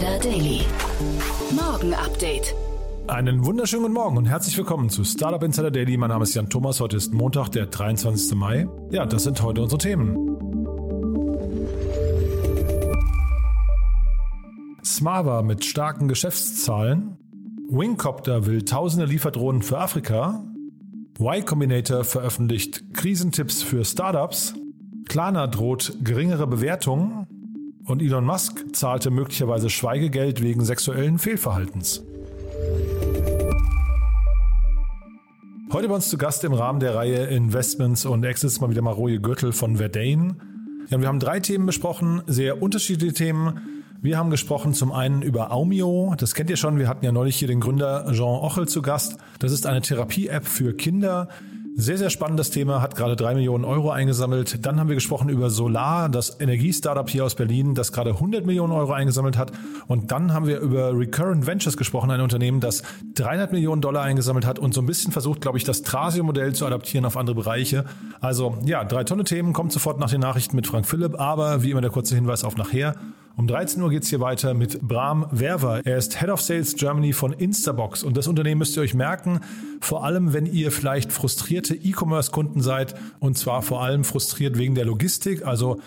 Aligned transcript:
Insider 0.00 0.18
Daily. 0.18 0.60
Morgen 1.50 1.92
Update. 1.92 2.54
Einen 3.06 3.44
wunderschönen 3.44 3.82
guten 3.82 3.94
Morgen 3.94 4.16
und 4.16 4.24
herzlich 4.24 4.56
willkommen 4.56 4.88
zu 4.88 5.04
Startup 5.04 5.42
Insider 5.42 5.70
Daily. 5.70 5.98
Mein 5.98 6.08
Name 6.08 6.22
ist 6.22 6.34
Jan 6.34 6.48
Thomas. 6.48 6.80
Heute 6.80 6.96
ist 6.96 7.12
Montag, 7.12 7.50
der 7.50 7.66
23. 7.66 8.34
Mai. 8.34 8.66
Ja, 8.90 9.04
das 9.04 9.24
sind 9.24 9.42
heute 9.42 9.60
unsere 9.60 9.78
Themen. 9.78 10.16
Smava 14.82 15.42
mit 15.42 15.66
starken 15.66 16.08
Geschäftszahlen. 16.08 17.18
Wingcopter 17.68 18.46
will 18.46 18.64
tausende 18.64 19.04
Lieferdrohnen 19.04 19.60
für 19.60 19.78
Afrika. 19.78 20.42
Y 21.18 21.44
Combinator 21.44 22.04
veröffentlicht 22.04 22.94
Krisentipps 22.94 23.62
für 23.62 23.84
Startups. 23.84 24.54
Klarna 25.10 25.46
droht 25.46 25.92
geringere 26.02 26.46
Bewertungen. 26.46 27.26
Und 27.90 28.02
Elon 28.02 28.24
Musk 28.24 28.64
zahlte 28.72 29.10
möglicherweise 29.10 29.68
Schweigegeld 29.68 30.40
wegen 30.40 30.64
sexuellen 30.64 31.18
Fehlverhaltens. 31.18 32.04
Heute 35.72 35.88
bei 35.88 35.94
uns 35.96 36.08
zu 36.08 36.16
Gast 36.16 36.44
im 36.44 36.52
Rahmen 36.52 36.78
der 36.78 36.94
Reihe 36.94 37.24
Investments 37.26 38.06
und 38.06 38.22
Exits 38.22 38.60
mal 38.60 38.70
wieder 38.70 38.82
Maroje 38.82 39.20
Gürtel 39.20 39.50
von 39.50 39.78
Verdane. 39.78 40.36
Ja, 40.88 41.00
wir 41.00 41.08
haben 41.08 41.18
drei 41.18 41.40
Themen 41.40 41.66
besprochen, 41.66 42.22
sehr 42.28 42.62
unterschiedliche 42.62 43.12
Themen. 43.12 43.60
Wir 44.00 44.18
haben 44.18 44.30
gesprochen 44.30 44.72
zum 44.72 44.92
einen 44.92 45.22
über 45.22 45.50
Aumio, 45.50 46.14
das 46.16 46.34
kennt 46.36 46.48
ihr 46.48 46.56
schon, 46.56 46.78
wir 46.78 46.86
hatten 46.86 47.04
ja 47.04 47.10
neulich 47.10 47.34
hier 47.34 47.48
den 47.48 47.58
Gründer 47.58 48.06
Jean 48.12 48.38
Ochel 48.40 48.68
zu 48.68 48.82
Gast. 48.82 49.16
Das 49.40 49.50
ist 49.50 49.66
eine 49.66 49.80
Therapie-App 49.80 50.46
für 50.46 50.74
Kinder. 50.74 51.28
Sehr, 51.76 51.96
sehr 51.96 52.10
spannendes 52.10 52.50
Thema, 52.50 52.82
hat 52.82 52.96
gerade 52.96 53.16
drei 53.16 53.34
Millionen 53.34 53.64
Euro 53.64 53.90
eingesammelt. 53.90 54.66
Dann 54.66 54.78
haben 54.78 54.88
wir 54.88 54.96
gesprochen 54.96 55.28
über 55.28 55.50
Solar, 55.50 56.08
das 56.08 56.40
Energiestartup 56.40 57.08
hier 57.08 57.24
aus 57.24 57.36
Berlin, 57.36 57.74
das 57.74 57.92
gerade 57.92 58.10
100 58.10 58.44
Millionen 58.44 58.72
Euro 58.72 58.92
eingesammelt 58.92 59.38
hat. 59.38 59.52
Und 59.86 60.10
dann 60.10 60.34
haben 60.34 60.46
wir 60.46 60.60
über 60.60 60.92
Recurrent 60.98 61.46
Ventures 61.46 61.76
gesprochen, 61.76 62.10
ein 62.10 62.20
Unternehmen, 62.20 62.60
das 62.60 62.82
300 63.14 63.52
Millionen 63.52 63.80
Dollar 63.80 64.02
eingesammelt 64.02 64.46
hat 64.46 64.58
und 64.58 64.74
so 64.74 64.82
ein 64.82 64.86
bisschen 64.86 65.12
versucht, 65.12 65.40
glaube 65.40 65.58
ich, 65.58 65.64
das 65.64 65.82
Trasio-Modell 65.82 66.54
zu 66.54 66.66
adaptieren 66.66 67.06
auf 67.06 67.16
andere 67.16 67.36
Bereiche. 67.36 67.84
Also 68.20 68.58
ja, 68.64 68.84
drei 68.84 69.04
tolle 69.04 69.24
Themen, 69.24 69.52
kommt 69.52 69.72
sofort 69.72 69.98
nach 69.98 70.10
den 70.10 70.20
Nachrichten 70.20 70.56
mit 70.56 70.66
Frank 70.66 70.86
Philipp, 70.86 71.18
aber 71.18 71.62
wie 71.62 71.70
immer 71.70 71.80
der 71.80 71.90
kurze 71.90 72.14
Hinweis 72.14 72.44
auf 72.44 72.56
nachher. 72.56 72.94
Um 73.36 73.46
13 73.46 73.82
Uhr 73.82 73.90
geht 73.90 74.02
es 74.02 74.10
hier 74.10 74.20
weiter 74.20 74.54
mit 74.54 74.80
Bram 74.80 75.26
Werver. 75.30 75.80
Er 75.84 75.96
ist 75.96 76.20
Head 76.20 76.28
of 76.28 76.40
Sales 76.40 76.74
Germany 76.74 77.12
von 77.12 77.32
Instabox 77.32 78.02
und 78.02 78.16
das 78.16 78.28
Unternehmen 78.28 78.58
müsst 78.58 78.76
ihr 78.76 78.82
euch 78.82 78.94
merken, 78.94 79.40
vor 79.80 80.04
allem 80.04 80.32
wenn 80.32 80.46
ihr 80.46 80.70
vielleicht 80.70 81.12
frustrierte 81.12 81.74
E-Commerce-Kunden 81.74 82.60
seid 82.60 82.94
und 83.18 83.38
zwar 83.38 83.62
vor 83.62 83.82
allem 83.82 84.04
frustriert 84.04 84.58
wegen 84.58 84.74
der 84.74 84.84
Logistik, 84.84 85.46
also 85.46 85.80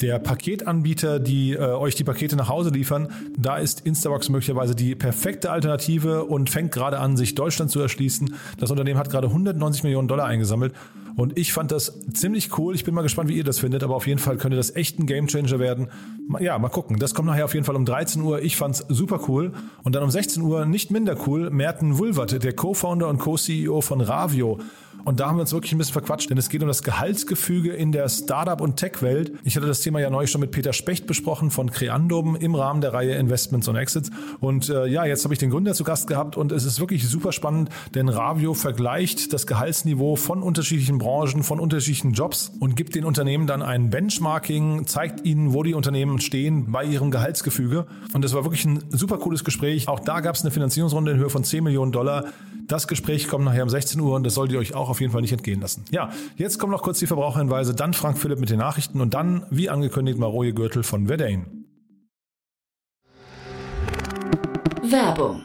der 0.00 0.18
Paketanbieter, 0.18 1.20
die 1.20 1.52
äh, 1.52 1.58
euch 1.58 1.94
die 1.94 2.04
Pakete 2.04 2.36
nach 2.36 2.48
Hause 2.48 2.70
liefern, 2.70 3.08
da 3.36 3.58
ist 3.58 3.80
Instabox 3.82 4.28
möglicherweise 4.30 4.74
die 4.74 4.94
perfekte 4.94 5.50
Alternative 5.50 6.24
und 6.24 6.48
fängt 6.48 6.72
gerade 6.72 6.98
an, 6.98 7.16
sich 7.16 7.34
Deutschland 7.34 7.70
zu 7.70 7.80
erschließen. 7.80 8.34
Das 8.58 8.70
Unternehmen 8.70 8.98
hat 8.98 9.10
gerade 9.10 9.28
190 9.28 9.82
Millionen 9.82 10.08
Dollar 10.08 10.26
eingesammelt 10.26 10.74
und 11.16 11.38
ich 11.38 11.52
fand 11.52 11.72
das 11.72 12.00
ziemlich 12.12 12.56
cool. 12.58 12.74
Ich 12.74 12.84
bin 12.84 12.94
mal 12.94 13.02
gespannt, 13.02 13.28
wie 13.28 13.36
ihr 13.36 13.44
das 13.44 13.58
findet, 13.58 13.82
aber 13.82 13.96
auf 13.96 14.06
jeden 14.06 14.18
Fall 14.18 14.36
könnte 14.36 14.56
das 14.56 14.74
echt 14.74 14.98
ein 14.98 15.06
Gamechanger 15.06 15.58
werden. 15.58 15.88
Ja, 16.38 16.58
mal 16.58 16.68
gucken. 16.68 16.98
Das 16.98 17.14
kommt 17.14 17.28
nachher 17.28 17.44
auf 17.44 17.54
jeden 17.54 17.64
Fall 17.64 17.76
um 17.76 17.84
13 17.84 18.22
Uhr. 18.22 18.42
Ich 18.42 18.56
fand's 18.56 18.84
super 18.88 19.20
cool. 19.28 19.52
Und 19.82 19.94
dann 19.94 20.02
um 20.02 20.10
16 20.10 20.42
Uhr 20.42 20.66
nicht 20.66 20.90
minder 20.90 21.16
cool, 21.26 21.50
Merten 21.50 21.98
Wulvert, 21.98 22.42
der 22.42 22.52
Co-Founder 22.52 23.08
und 23.08 23.18
Co-CEO 23.18 23.80
von 23.80 24.00
Ravio. 24.00 24.58
Und 25.04 25.20
da 25.20 25.28
haben 25.28 25.36
wir 25.36 25.42
uns 25.42 25.52
wirklich 25.52 25.72
ein 25.72 25.78
bisschen 25.78 25.94
verquatscht, 25.94 26.30
denn 26.30 26.38
es 26.38 26.48
geht 26.48 26.62
um 26.62 26.68
das 26.68 26.82
Gehaltsgefüge 26.82 27.72
in 27.72 27.92
der 27.92 28.08
Startup- 28.08 28.60
und 28.60 28.76
Tech-Welt. 28.76 29.32
Ich 29.44 29.56
hatte 29.56 29.66
das 29.66 29.80
Thema 29.80 30.00
ja 30.00 30.10
neulich 30.10 30.30
schon 30.30 30.40
mit 30.40 30.50
Peter 30.50 30.72
Specht 30.72 31.06
besprochen 31.06 31.50
von 31.50 31.70
Creandum 31.70 32.36
im 32.36 32.54
Rahmen 32.54 32.80
der 32.80 32.92
Reihe 32.92 33.14
Investments 33.14 33.68
und 33.68 33.76
Exits. 33.76 34.10
Und 34.40 34.68
äh, 34.68 34.86
ja, 34.86 35.04
jetzt 35.04 35.24
habe 35.24 35.34
ich 35.34 35.38
den 35.38 35.50
Gründer 35.50 35.74
zu 35.74 35.84
Gast 35.84 36.06
gehabt 36.06 36.36
und 36.36 36.52
es 36.52 36.64
ist 36.64 36.80
wirklich 36.80 37.08
super 37.08 37.32
spannend, 37.32 37.70
denn 37.94 38.08
Ravio 38.08 38.54
vergleicht 38.54 39.32
das 39.32 39.46
Gehaltsniveau 39.46 40.16
von 40.16 40.42
unterschiedlichen 40.42 40.98
Branchen, 41.00 41.42
von 41.42 41.58
unterschiedlichen 41.58 42.12
Jobs 42.12 42.52
und 42.60 42.76
gibt 42.76 42.94
den 42.94 43.04
Unternehmen 43.04 43.48
dann 43.48 43.62
ein 43.62 43.90
Benchmarking, 43.90 44.86
zeigt 44.86 45.26
ihnen, 45.26 45.52
wo 45.52 45.64
die 45.64 45.74
Unternehmen 45.74 46.20
stehen 46.20 46.70
bei 46.70 46.84
ihrem 46.84 47.10
Gehaltsgefüge. 47.10 47.86
Und 48.14 48.24
das 48.24 48.32
war 48.34 48.44
wirklich 48.44 48.64
ein 48.64 48.84
super 48.90 49.18
cooles 49.18 49.42
Gespräch. 49.42 49.88
Auch 49.88 49.98
da 49.98 50.20
gab 50.20 50.36
es 50.36 50.42
eine 50.42 50.52
Finanzierungsrunde 50.52 51.10
in 51.10 51.18
Höhe 51.18 51.30
von 51.30 51.42
10 51.42 51.64
Millionen 51.64 51.90
Dollar. 51.90 52.26
Das 52.68 52.86
Gespräch 52.86 53.26
kommt 53.26 53.44
nachher 53.44 53.64
um 53.64 53.68
16 53.68 54.00
Uhr 54.00 54.14
und 54.14 54.24
das 54.24 54.34
solltet 54.34 54.54
ihr 54.54 54.60
euch 54.60 54.74
auch 54.74 54.88
auf 54.88 55.00
jeden 55.00 55.12
Fall 55.12 55.22
nicht 55.22 55.32
entgehen 55.32 55.60
lassen. 55.60 55.84
Ja, 55.90 56.10
jetzt 56.36 56.60
kommen 56.60 56.70
noch 56.70 56.82
kurz 56.82 57.00
die 57.00 57.08
Verbraucherhinweise, 57.08 57.74
dann 57.74 57.94
Frank 57.94 58.16
Philipp 58.16 58.38
mit 58.38 58.48
den 58.50 58.60
Nachrichten 58.60 59.00
und 59.00 59.12
dann, 59.12 59.44
wie 59.50 59.68
angekündigt, 59.68 60.18
Maroje 60.18 60.54
Gürtel 60.54 60.84
von 60.84 61.08
Verdane. 61.08 61.46
Werbung. 64.82 65.44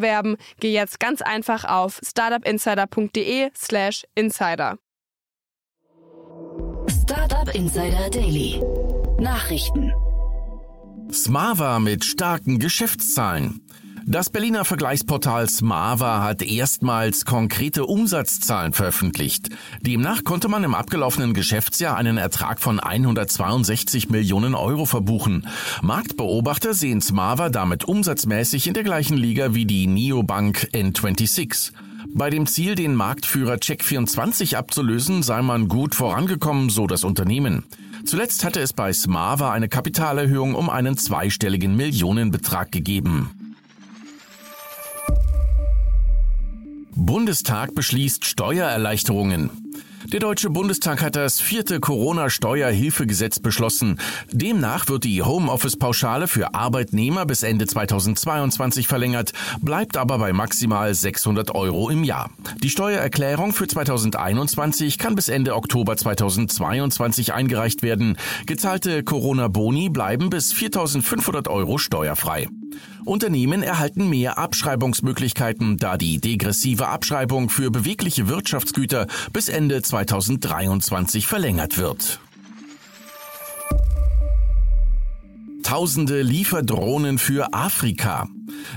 bewerben, 0.01 0.35
geh 0.59 0.73
jetzt 0.73 0.99
ganz 0.99 1.21
einfach 1.21 1.63
auf 1.63 2.01
startupinsider.de/slash 2.03 4.03
insider. 4.15 4.77
Startup 6.89 7.53
Insider 7.53 8.09
Daily. 8.09 8.59
Nachrichten. 9.19 9.93
Smava 11.11 11.79
mit 11.79 12.05
starken 12.05 12.59
Geschäftszahlen. 12.59 13.67
Das 14.05 14.31
Berliner 14.31 14.65
Vergleichsportal 14.65 15.47
Smava 15.47 16.23
hat 16.23 16.41
erstmals 16.41 17.23
konkrete 17.23 17.85
Umsatzzahlen 17.85 18.73
veröffentlicht. 18.73 19.49
Demnach 19.81 20.23
konnte 20.23 20.47
man 20.47 20.63
im 20.63 20.73
abgelaufenen 20.73 21.33
Geschäftsjahr 21.35 21.97
einen 21.97 22.17
Ertrag 22.17 22.59
von 22.59 22.79
162 22.79 24.09
Millionen 24.09 24.55
Euro 24.55 24.85
verbuchen. 24.85 25.47
Marktbeobachter 25.83 26.73
sehen 26.73 27.01
Smava 27.01 27.49
damit 27.49 27.85
umsatzmäßig 27.85 28.67
in 28.67 28.73
der 28.73 28.83
gleichen 28.83 29.17
Liga 29.17 29.53
wie 29.53 29.65
die 29.65 29.85
Neobank 29.85 30.69
N26. 30.73 31.71
Bei 32.13 32.31
dem 32.31 32.47
Ziel, 32.47 32.73
den 32.75 32.95
Marktführer 32.95 33.55
Check24 33.55 34.55
abzulösen, 34.55 35.21
sei 35.21 35.43
man 35.43 35.67
gut 35.67 35.93
vorangekommen, 35.93 36.69
so 36.69 36.87
das 36.87 37.03
Unternehmen. 37.03 37.63
Zuletzt 38.03 38.43
hatte 38.43 38.61
es 38.61 38.73
bei 38.73 38.91
Smava 38.91 39.51
eine 39.51 39.69
Kapitalerhöhung 39.69 40.55
um 40.55 40.71
einen 40.71 40.97
zweistelligen 40.97 41.75
Millionenbetrag 41.75 42.71
gegeben. 42.71 43.29
Bundestag 46.95 47.73
beschließt 47.73 48.25
Steuererleichterungen. 48.25 49.49
Der 50.11 50.19
Deutsche 50.19 50.49
Bundestag 50.49 51.01
hat 51.01 51.15
das 51.15 51.39
vierte 51.39 51.79
Corona-Steuerhilfegesetz 51.79 53.39
beschlossen. 53.39 53.99
Demnach 54.31 54.89
wird 54.89 55.03
die 55.03 55.21
Homeoffice-Pauschale 55.21 56.27
für 56.27 56.53
Arbeitnehmer 56.53 57.25
bis 57.25 57.43
Ende 57.43 57.67
2022 57.67 58.87
verlängert, 58.87 59.31
bleibt 59.61 59.97
aber 59.97 60.17
bei 60.17 60.33
maximal 60.33 60.93
600 60.93 61.55
Euro 61.55 61.89
im 61.89 62.03
Jahr. 62.03 62.29
Die 62.61 62.69
Steuererklärung 62.69 63.53
für 63.53 63.67
2021 63.67 64.97
kann 64.97 65.15
bis 65.15 65.29
Ende 65.29 65.55
Oktober 65.55 65.95
2022 65.95 67.33
eingereicht 67.33 67.83
werden. 67.83 68.17
Gezahlte 68.47 69.03
Corona-Boni 69.03 69.89
bleiben 69.89 70.29
bis 70.29 70.53
4.500 70.53 71.47
Euro 71.47 71.77
steuerfrei. 71.77 72.47
Unternehmen 73.05 73.63
erhalten 73.63 74.09
mehr 74.09 74.37
Abschreibungsmöglichkeiten, 74.37 75.77
da 75.77 75.97
die 75.97 76.19
degressive 76.19 76.87
Abschreibung 76.87 77.49
für 77.49 77.71
bewegliche 77.71 78.27
Wirtschaftsgüter 78.27 79.07
bis 79.33 79.49
Ende 79.49 79.81
2023 79.81 81.27
verlängert 81.27 81.77
wird. 81.77 82.19
Tausende 85.63 86.21
Lieferdrohnen 86.21 87.17
für 87.17 87.53
Afrika. 87.53 88.27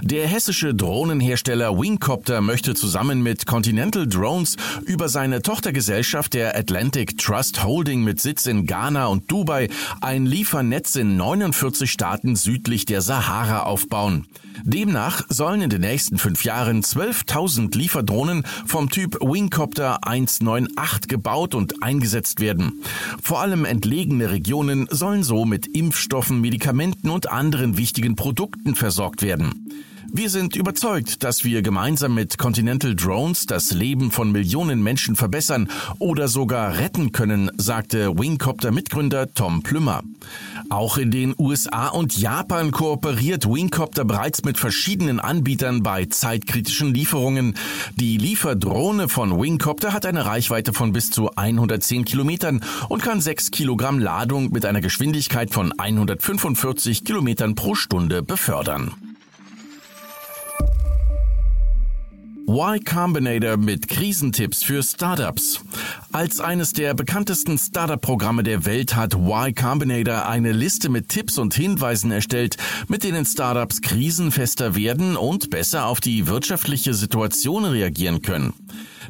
Der 0.03 0.27
hessische 0.27 0.75
Drohnenhersteller 0.75 1.79
Wingcopter 1.79 2.41
möchte 2.41 2.75
zusammen 2.75 3.23
mit 3.23 3.47
Continental 3.47 4.07
Drones 4.07 4.57
über 4.85 5.09
seine 5.09 5.43
Tochtergesellschaft 5.43 6.35
der 6.35 6.57
Atlantic 6.57 7.19
Trust 7.19 7.65
Holding 7.65 8.03
mit 8.03 8.21
Sitz 8.21 8.47
in 8.47 8.67
Ghana 8.67 9.07
und 9.07 9.31
Dubai 9.31 9.69
ein 10.01 10.27
Liefernetz 10.27 10.97
in 10.97 11.17
49 11.17 11.91
Staaten 11.91 12.37
südlich 12.37 12.85
der 12.85 13.01
Sahara 13.01 13.65
aufbauen. 13.65 14.27
Demnach 14.63 15.23
sollen 15.29 15.63
in 15.63 15.71
den 15.71 15.81
nächsten 15.81 16.19
fünf 16.19 16.45
Jahren 16.45 16.83
12.000 16.83 17.77
Lieferdrohnen 17.77 18.45
vom 18.67 18.89
Typ 18.89 19.19
Wingcopter 19.21 20.07
198 20.07 21.09
gebaut 21.09 21.55
und 21.55 21.83
eingesetzt 21.83 22.41
werden. 22.41 22.81
Vor 23.23 23.41
allem 23.41 23.65
entlegene 23.65 24.31
Regionen 24.31 24.87
sollen 24.91 25.23
so 25.23 25.45
mit 25.45 25.67
Impfstoffen, 25.67 26.41
Medikamenten 26.41 27.11
und 27.11 27.31
anderen 27.31 27.77
wichtigen 27.77 28.17
Produkten 28.17 28.75
versorgt 28.75 29.23
werden. 29.23 29.74
Wir 30.17 30.31
sind 30.31 30.55
überzeugt, 30.55 31.25
dass 31.25 31.43
wir 31.43 31.61
gemeinsam 31.61 32.15
mit 32.15 32.39
Continental 32.39 32.95
Drones 32.95 33.47
das 33.47 33.73
Leben 33.73 34.13
von 34.13 34.31
Millionen 34.31 34.81
Menschen 34.81 35.17
verbessern 35.17 35.69
oder 35.99 36.29
sogar 36.29 36.79
retten 36.79 37.11
können, 37.11 37.51
sagte 37.57 38.17
Wingcopter-Mitgründer 38.17 39.35
Tom 39.35 39.65
Plümmer. 39.65 40.05
Auch 40.71 40.99
in 40.99 41.11
den 41.11 41.35
USA 41.37 41.89
und 41.89 42.17
Japan 42.17 42.71
kooperiert 42.71 43.45
Wingcopter 43.45 44.05
bereits 44.05 44.45
mit 44.45 44.57
verschiedenen 44.57 45.19
Anbietern 45.19 45.83
bei 45.83 46.05
zeitkritischen 46.05 46.95
Lieferungen. 46.95 47.57
Die 47.97 48.17
Lieferdrohne 48.17 49.09
von 49.09 49.43
Wingcopter 49.43 49.93
hat 49.93 50.07
eine 50.07 50.27
Reichweite 50.27 50.73
von 50.73 50.93
bis 50.93 51.11
zu 51.11 51.35
110 51.35 52.05
Kilometern 52.05 52.63
und 52.89 53.03
kann 53.03 53.21
6 53.21 53.51
Kilogramm 53.51 53.99
Ladung 53.99 54.53
mit 54.53 54.65
einer 54.65 54.81
Geschwindigkeit 54.81 55.51
von 55.51 55.73
145 55.77 57.03
Kilometern 57.03 57.57
pro 57.57 57.75
Stunde 57.75 58.23
befördern. 58.23 58.93
Y 62.55 62.79
Combinator 62.85 63.57
mit 63.57 63.89
Krisentipps 63.89 64.63
für 64.63 64.81
Startups. 64.81 65.61
Als 66.13 66.39
eines 66.39 66.73
der 66.73 66.95
bekanntesten 66.95 67.59
Startup-Programme 67.59 68.45
der 68.45 68.65
Welt 68.65 68.95
hat 68.95 69.15
Y 69.15 69.53
Combinator 69.57 70.29
eine 70.29 70.53
Liste 70.53 70.89
mit 70.89 71.09
Tipps 71.09 71.37
und 71.37 71.53
Hinweisen 71.55 72.13
erstellt, 72.13 72.57
mit 72.87 73.03
denen 73.03 73.27
Startups 73.27 73.81
krisenfester 73.81 74.77
werden 74.77 75.17
und 75.17 75.51
besser 75.51 75.87
auf 75.87 75.99
die 75.99 76.29
wirtschaftliche 76.29 76.95
Situation 76.95 77.65
reagieren 77.65 78.23
können. 78.23 78.55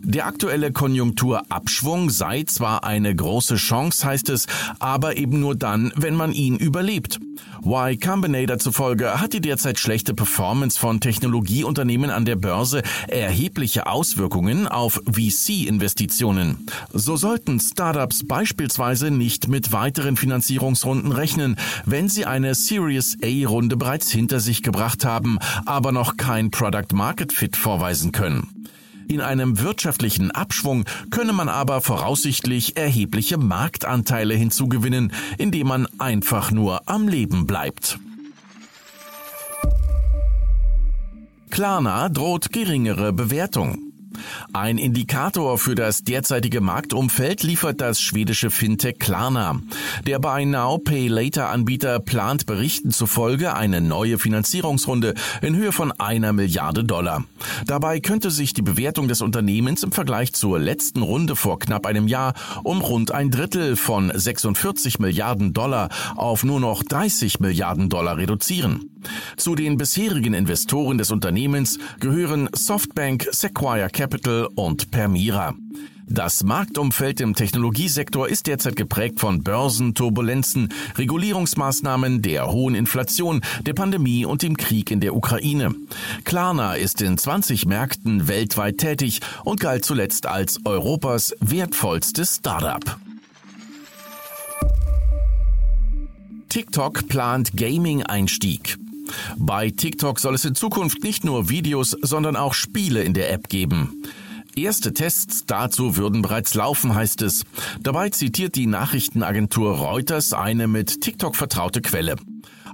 Der 0.03 0.27
aktuelle 0.27 0.73
Konjunkturabschwung 0.73 2.11
sei 2.11 2.45
zwar 2.45 2.85
eine 2.85 3.15
große 3.15 3.57
Chance, 3.57 4.07
heißt 4.07 4.29
es, 4.31 4.47
aber 4.79 5.17
eben 5.17 5.41
nur 5.41 5.55
dann, 5.55 5.93
wenn 5.97 6.15
man 6.15 6.33
ihn 6.33 6.57
überlebt. 6.57 7.19
Y 7.65 7.97
Combinator 7.97 8.59
zufolge 8.59 9.21
hat 9.21 9.33
die 9.33 9.41
derzeit 9.41 9.79
schlechte 9.79 10.13
Performance 10.13 10.79
von 10.79 11.01
Technologieunternehmen 11.01 12.11
an 12.11 12.27
der 12.27 12.37
Börse 12.37 12.83
erhebliche 13.09 13.87
Auswirkungen 13.87 14.69
auf 14.69 15.01
VC-Investitionen. 15.11 16.67
So 16.93 17.17
sollten 17.17 17.61
Startups 17.61 18.27
beispielsweise 18.27 19.11
nicht 19.11 19.49
mit 19.49 19.73
weiteren 19.73 20.17
Finanzierungsrunden 20.17 21.13
rechnen, 21.13 21.57
wenn 21.87 22.09
sie 22.11 22.27
eine 22.27 22.55
Series 22.55 23.17
A-Runde 23.23 23.77
bereits 23.77 24.11
hinter 24.11 24.41
sich 24.41 24.63
gebracht 24.63 25.05
haben, 25.05 25.39
aber 25.65 25.91
noch 25.91 26.17
kein 26.17 26.51
Product 26.51 26.93
Market 26.93 27.33
Fit 27.33 27.57
vorweisen 27.57 28.13
können. 28.13 28.65
In 29.09 29.21
einem 29.21 29.61
wirtschaftlichen 29.61 30.31
Abschwung 30.31 30.85
könne 31.11 31.33
man 31.33 31.49
aber 31.49 31.81
voraussichtlich 31.81 32.77
erhebliche 32.77 33.39
Marktanteile 33.39 34.35
hinzugewinnen, 34.35 35.13
indem 35.39 35.69
man 35.69 35.87
einfach 35.99 36.51
nur 36.51 36.89
am 36.89 37.09
Leben 37.09 37.47
bleibt. 37.47 37.99
Klarna 41.51 42.09
droht 42.09 42.53
geringere 42.53 43.13
Bewertung. 43.13 43.94
Ein 44.55 44.79
Indikator 44.79 45.59
für 45.59 45.75
das 45.75 46.05
derzeitige 46.05 46.61
Marktumfeld 46.61 47.43
liefert 47.43 47.81
das 47.81 48.01
schwedische 48.01 48.53
Fintech 48.53 49.01
Klarna. 49.01 49.61
Der 50.07 50.21
Buy 50.21 50.47
Now 50.47 50.79
Pay 50.79 51.09
Later 51.09 51.49
Anbieter 51.49 51.99
plant 51.99 52.47
Berichten 52.47 52.93
zufolge 52.93 53.57
eine 53.57 53.81
neue 53.81 54.17
Finanzierungsrunde 54.17 55.15
in 55.43 55.57
Höhe 55.57 55.73
von 55.73 55.91
einer 55.91 56.33
Milliarde 56.33 56.85
Dollar. 56.85 57.25
Dabei 57.67 57.99
könnte 57.99 58.31
sich 58.31 58.55
die 58.55 58.63
Bewertung 58.63 59.09
des 59.09 59.23
Unternehmens 59.23 59.83
im 59.83 59.91
Vergleich 59.91 60.35
zur 60.35 60.61
letzten 60.61 61.03
Runde 61.03 61.35
vor 61.35 61.59
knapp 61.59 61.85
einem 61.85 62.07
Jahr 62.07 62.35
um 62.63 62.81
rund 62.81 63.11
ein 63.11 63.33
Drittel 63.33 63.75
von 63.75 64.13
46 64.15 65.01
Milliarden 65.01 65.53
Dollar 65.53 65.89
auf 66.15 66.45
nur 66.45 66.61
noch 66.61 66.85
30 66.85 67.41
Milliarden 67.41 67.89
Dollar 67.89 68.19
reduzieren. 68.19 68.89
Zu 69.37 69.55
den 69.55 69.77
bisherigen 69.77 70.33
Investoren 70.33 70.97
des 70.99 71.11
Unternehmens 71.11 71.79
gehören 72.01 72.49
Softbank, 72.55 73.29
Sequoia 73.33 73.89
Capital 73.89 74.44
und 74.49 74.91
Permira. 74.91 75.55
Das 76.07 76.45
Marktumfeld 76.45 77.21
im 77.23 77.35
Technologiesektor 77.35 78.29
ist 78.29 78.47
derzeit 78.47 78.77
geprägt 78.77 79.21
von 79.21 79.43
Börsenturbulenzen, 79.43 80.69
Regulierungsmaßnahmen, 80.97 82.21
der 82.21 82.53
hohen 82.53 82.75
Inflation, 82.75 83.41
der 83.63 83.73
Pandemie 83.73 84.27
und 84.27 84.43
dem 84.43 84.57
Krieg 84.57 84.91
in 84.91 85.01
der 85.01 85.17
Ukraine. 85.17 85.75
Klarna 86.25 86.75
ist 86.75 87.01
in 87.01 87.17
20 87.17 87.65
Märkten 87.65 88.29
weltweit 88.29 88.79
tätig 88.79 89.21
und 89.45 89.61
galt 89.61 89.85
zuletzt 89.85 90.27
als 90.27 90.61
Europas 90.67 91.35
wertvollstes 91.41 92.37
Startup. 92.37 92.99
TikTok 96.51 97.09
plant 97.09 97.57
Gaming-Einstieg. 97.57 98.79
Bei 99.37 99.71
TikTok 99.71 100.21
soll 100.21 100.35
es 100.35 100.45
in 100.45 100.55
Zukunft 100.55 101.03
nicht 101.03 101.25
nur 101.25 101.49
Videos, 101.49 101.97
sondern 102.03 102.37
auch 102.37 102.55
Spiele 102.55 103.03
in 103.03 103.15
der 103.15 103.33
App 103.33 103.49
geben. 103.49 104.05
Erste 104.57 104.95
Tests 104.95 105.47
dazu 105.47 105.97
würden 105.97 106.23
bereits 106.23 106.55
laufen, 106.55 106.95
heißt 106.95 107.23
es. 107.23 107.45
Dabei 107.81 108.11
zitiert 108.11 108.55
die 108.55 108.67
Nachrichtenagentur 108.67 109.79
Reuters 109.79 110.33
eine 110.33 110.69
mit 110.69 111.01
TikTok 111.01 111.35
vertraute 111.35 111.83
Quelle. 111.83 112.17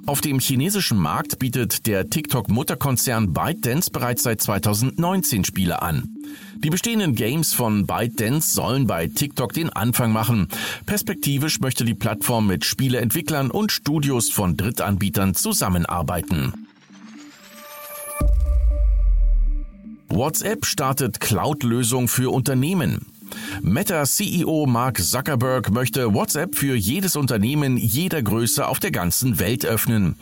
Auf 0.07 0.21
dem 0.21 0.41
chinesischen 0.41 0.99
Markt 0.99 1.39
bietet 1.39 1.87
der 1.87 2.09
TikTok-Mutterkonzern 2.09 3.33
ByteDance 3.33 3.91
bereits 3.91 4.23
seit 4.23 4.41
2019 4.41 5.45
Spiele 5.45 5.83
an. 5.83 6.17
Die 6.59 6.71
bestehenden 6.71 7.15
Games 7.15 7.55
von 7.55 7.87
ByteDance 7.87 8.55
sollen 8.55 8.87
bei 8.87 9.07
TikTok 9.07 9.53
den 9.53 9.71
Anfang 9.71 10.13
machen. 10.13 10.49
Perspektivisch 10.85 11.61
möchte 11.61 11.85
die 11.85 11.95
Plattform 11.95 12.47
mit 12.47 12.65
Spieleentwicklern 12.65 13.51
und 13.51 13.73
Studios 13.73 14.31
von 14.31 14.57
Drittanbietern 14.57 15.35
zusammenarbeiten. 15.35 16.60
WhatsApp 20.13 20.67
startet 20.67 21.21
Cloud-Lösung 21.21 22.09
für 22.09 22.31
Unternehmen. 22.33 23.10
Meta-CEO 23.63 24.67
Mark 24.67 25.03
Zuckerberg 25.03 25.71
möchte 25.71 26.15
WhatsApp 26.15 26.55
für 26.55 26.75
jedes 26.75 27.17
Unternehmen 27.17 27.77
jeder 27.77 28.23
Größe 28.23 28.67
auf 28.67 28.81
der 28.81 28.91
ganzen 28.91 29.39
Welt 29.39 29.67
öffnen. 29.67 30.17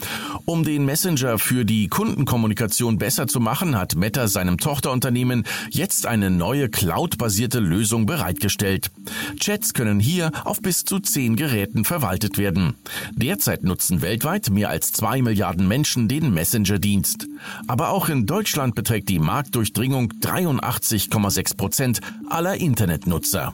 Um 0.44 0.64
den 0.64 0.84
Messenger 0.84 1.38
für 1.38 1.64
die 1.64 1.88
Kundenkommunikation 1.88 2.98
besser 2.98 3.26
zu 3.26 3.40
machen, 3.40 3.76
hat 3.76 3.96
Meta 3.96 4.28
seinem 4.28 4.58
Tochterunternehmen 4.58 5.44
jetzt 5.70 6.06
eine 6.06 6.30
neue 6.30 6.68
cloud-basierte 6.68 7.60
Lösung 7.60 8.06
bereitgestellt. 8.06 8.90
Chats 9.38 9.74
können 9.74 10.00
hier 10.00 10.30
auf 10.44 10.60
bis 10.60 10.84
zu 10.84 10.98
zehn 10.98 11.36
Geräten 11.36 11.84
verwaltet 11.84 12.38
werden. 12.38 12.74
Derzeit 13.12 13.62
nutzen 13.62 14.02
weltweit 14.02 14.50
mehr 14.50 14.70
als 14.70 14.92
zwei 14.92 15.22
Milliarden 15.22 15.68
Menschen 15.68 16.08
den 16.08 16.32
Messenger-Dienst. 16.32 17.26
Aber 17.66 17.90
auch 17.90 18.08
in 18.08 18.26
Deutschland 18.26 18.74
beträgt 18.74 19.08
die 19.08 19.18
Marktdurchdringung 19.18 20.12
83,6 20.20 21.56
Prozent 21.56 22.00
aller 22.28 22.56
Internetnutzer. 22.56 23.17
Nutzer. 23.18 23.52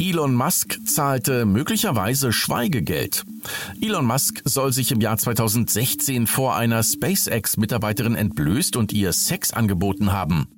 Elon 0.00 0.34
Musk 0.34 0.80
zahlte 0.84 1.46
möglicherweise 1.46 2.32
Schweigegeld. 2.32 3.24
Elon 3.80 4.06
Musk 4.06 4.42
soll 4.44 4.72
sich 4.72 4.90
im 4.90 5.00
Jahr 5.00 5.18
2016 5.18 6.26
vor 6.26 6.56
einer 6.56 6.82
SpaceX-Mitarbeiterin 6.82 8.16
entblößt 8.16 8.74
und 8.74 8.92
ihr 8.92 9.12
Sex 9.12 9.52
angeboten 9.52 10.10
haben. 10.10 10.48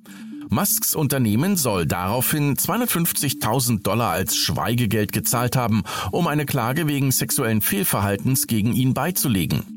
Musks 0.49 0.95
Unternehmen 0.95 1.55
soll 1.55 1.85
daraufhin 1.85 2.55
250.000 2.55 3.83
Dollar 3.83 4.09
als 4.09 4.35
Schweigegeld 4.35 5.11
gezahlt 5.11 5.55
haben, 5.55 5.83
um 6.11 6.25
eine 6.25 6.47
Klage 6.47 6.87
wegen 6.87 7.11
sexuellen 7.11 7.61
Fehlverhaltens 7.61 8.47
gegen 8.47 8.73
ihn 8.73 8.95
beizulegen. 8.95 9.72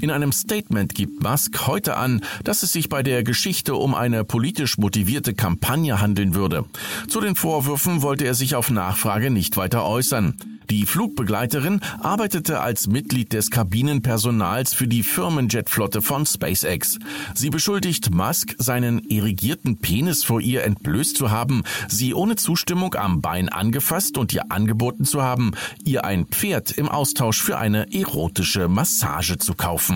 In 0.00 0.10
einem 0.10 0.32
Statement 0.32 0.94
gibt 0.94 1.22
Musk 1.22 1.66
heute 1.66 1.98
an, 1.98 2.22
dass 2.42 2.62
es 2.62 2.72
sich 2.72 2.88
bei 2.88 3.02
der 3.02 3.22
Geschichte 3.22 3.74
um 3.74 3.94
eine 3.94 4.24
politisch 4.24 4.78
motivierte 4.78 5.34
Kampagne 5.34 6.00
handeln 6.00 6.34
würde. 6.34 6.64
Zu 7.08 7.20
den 7.20 7.36
Vorwürfen 7.36 8.00
wollte 8.00 8.24
er 8.24 8.34
sich 8.34 8.54
auf 8.54 8.70
Nachfrage 8.70 9.30
nicht 9.30 9.58
weiter 9.58 9.84
äußern. 9.84 10.36
Die 10.70 10.86
Flugbegleiterin 10.86 11.80
arbeitete 12.00 12.60
als 12.60 12.86
Mitglied 12.86 13.32
des 13.32 13.50
Kabinenpersonals 13.50 14.72
für 14.72 14.86
die 14.86 15.02
Firmenjetflotte 15.02 16.00
von 16.00 16.24
SpaceX. 16.24 17.00
Sie 17.34 17.50
beschuldigt 17.50 18.14
Musk, 18.14 18.54
seinen 18.56 19.00
irrigierten 19.00 19.78
Penis 19.78 20.22
vor 20.22 20.40
ihr 20.40 20.62
entblößt 20.62 21.16
zu 21.16 21.32
haben, 21.32 21.64
sie 21.88 22.14
ohne 22.14 22.36
Zustimmung 22.36 22.94
am 22.94 23.20
Bein 23.20 23.48
angefasst 23.48 24.16
und 24.16 24.32
ihr 24.32 24.52
angeboten 24.52 25.04
zu 25.04 25.22
haben, 25.22 25.50
ihr 25.84 26.04
ein 26.04 26.26
Pferd 26.26 26.70
im 26.70 26.88
Austausch 26.88 27.42
für 27.42 27.58
eine 27.58 27.92
erotische 27.92 28.68
Massage 28.68 29.38
zu 29.38 29.54
kaufen. 29.54 29.89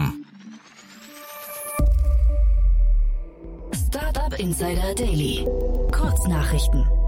Startup 3.72 4.38
Insider 4.38 4.94
Daily. 4.94 5.46
Kurznachrichten. 5.92 7.03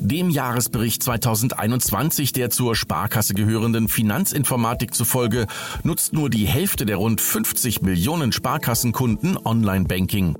Dem 0.00 0.30
Jahresbericht 0.30 1.02
2021 1.02 2.32
der 2.32 2.50
zur 2.50 2.76
Sparkasse 2.76 3.34
gehörenden 3.34 3.88
Finanzinformatik 3.88 4.94
zufolge 4.94 5.46
nutzt 5.82 6.12
nur 6.12 6.30
die 6.30 6.46
Hälfte 6.46 6.86
der 6.86 6.96
rund 6.96 7.20
50 7.20 7.82
Millionen 7.82 8.30
Sparkassenkunden 8.30 9.36
Online-Banking. 9.36 10.36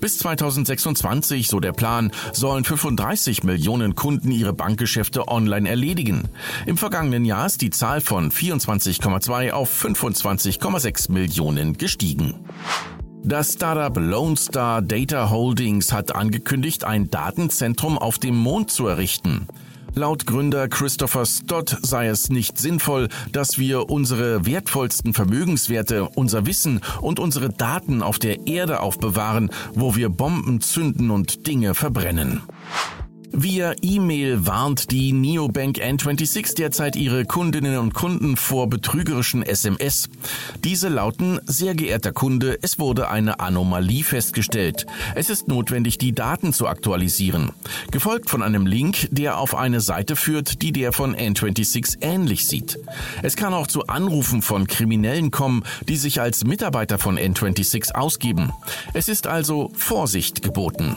Bis 0.00 0.18
2026, 0.18 1.48
so 1.48 1.60
der 1.60 1.72
Plan, 1.72 2.10
sollen 2.32 2.64
35 2.64 3.44
Millionen 3.44 3.94
Kunden 3.94 4.30
ihre 4.30 4.54
Bankgeschäfte 4.54 5.28
online 5.28 5.68
erledigen. 5.68 6.28
Im 6.66 6.78
vergangenen 6.78 7.24
Jahr 7.24 7.46
ist 7.46 7.60
die 7.60 7.70
Zahl 7.70 8.00
von 8.00 8.30
24,2 8.30 9.52
auf 9.52 9.84
25,6 9.84 11.12
Millionen 11.12 11.76
gestiegen. 11.76 12.34
Das 13.24 13.52
Startup 13.52 13.96
Lone 13.96 14.36
Star 14.36 14.82
Data 14.82 15.30
Holdings 15.30 15.92
hat 15.92 16.12
angekündigt, 16.12 16.82
ein 16.82 17.08
Datenzentrum 17.08 17.96
auf 17.96 18.18
dem 18.18 18.36
Mond 18.36 18.72
zu 18.72 18.88
errichten. 18.88 19.46
Laut 19.94 20.26
Gründer 20.26 20.66
Christopher 20.68 21.24
Stott 21.24 21.78
sei 21.82 22.08
es 22.08 22.30
nicht 22.30 22.58
sinnvoll, 22.58 23.08
dass 23.30 23.58
wir 23.58 23.90
unsere 23.90 24.44
wertvollsten 24.44 25.14
Vermögenswerte, 25.14 26.08
unser 26.08 26.46
Wissen 26.46 26.80
und 27.00 27.20
unsere 27.20 27.50
Daten 27.50 28.02
auf 28.02 28.18
der 28.18 28.48
Erde 28.48 28.80
aufbewahren, 28.80 29.50
wo 29.72 29.94
wir 29.94 30.08
Bomben 30.08 30.60
zünden 30.60 31.10
und 31.12 31.46
Dinge 31.46 31.74
verbrennen. 31.74 32.42
Via 33.34 33.72
E-Mail 33.80 34.46
warnt 34.46 34.90
die 34.90 35.14
Neobank 35.14 35.78
N26 35.78 36.54
derzeit 36.54 36.96
ihre 36.96 37.24
Kundinnen 37.24 37.78
und 37.78 37.94
Kunden 37.94 38.36
vor 38.36 38.68
betrügerischen 38.68 39.42
SMS. 39.42 40.10
Diese 40.62 40.90
lauten, 40.90 41.40
sehr 41.46 41.74
geehrter 41.74 42.12
Kunde, 42.12 42.58
es 42.60 42.78
wurde 42.78 43.08
eine 43.08 43.40
Anomalie 43.40 44.04
festgestellt. 44.04 44.86
Es 45.14 45.30
ist 45.30 45.48
notwendig, 45.48 45.96
die 45.96 46.12
Daten 46.12 46.52
zu 46.52 46.68
aktualisieren. 46.68 47.52
Gefolgt 47.90 48.28
von 48.28 48.42
einem 48.42 48.66
Link, 48.66 49.08
der 49.10 49.38
auf 49.38 49.54
eine 49.54 49.80
Seite 49.80 50.14
führt, 50.14 50.60
die 50.60 50.72
der 50.72 50.92
von 50.92 51.16
N26 51.16 52.02
ähnlich 52.02 52.46
sieht. 52.46 52.78
Es 53.22 53.34
kann 53.34 53.54
auch 53.54 53.66
zu 53.66 53.86
Anrufen 53.86 54.42
von 54.42 54.66
Kriminellen 54.66 55.30
kommen, 55.30 55.64
die 55.88 55.96
sich 55.96 56.20
als 56.20 56.44
Mitarbeiter 56.44 56.98
von 56.98 57.18
N26 57.18 57.94
ausgeben. 57.94 58.52
Es 58.92 59.08
ist 59.08 59.26
also 59.26 59.70
Vorsicht 59.74 60.42
geboten. 60.42 60.96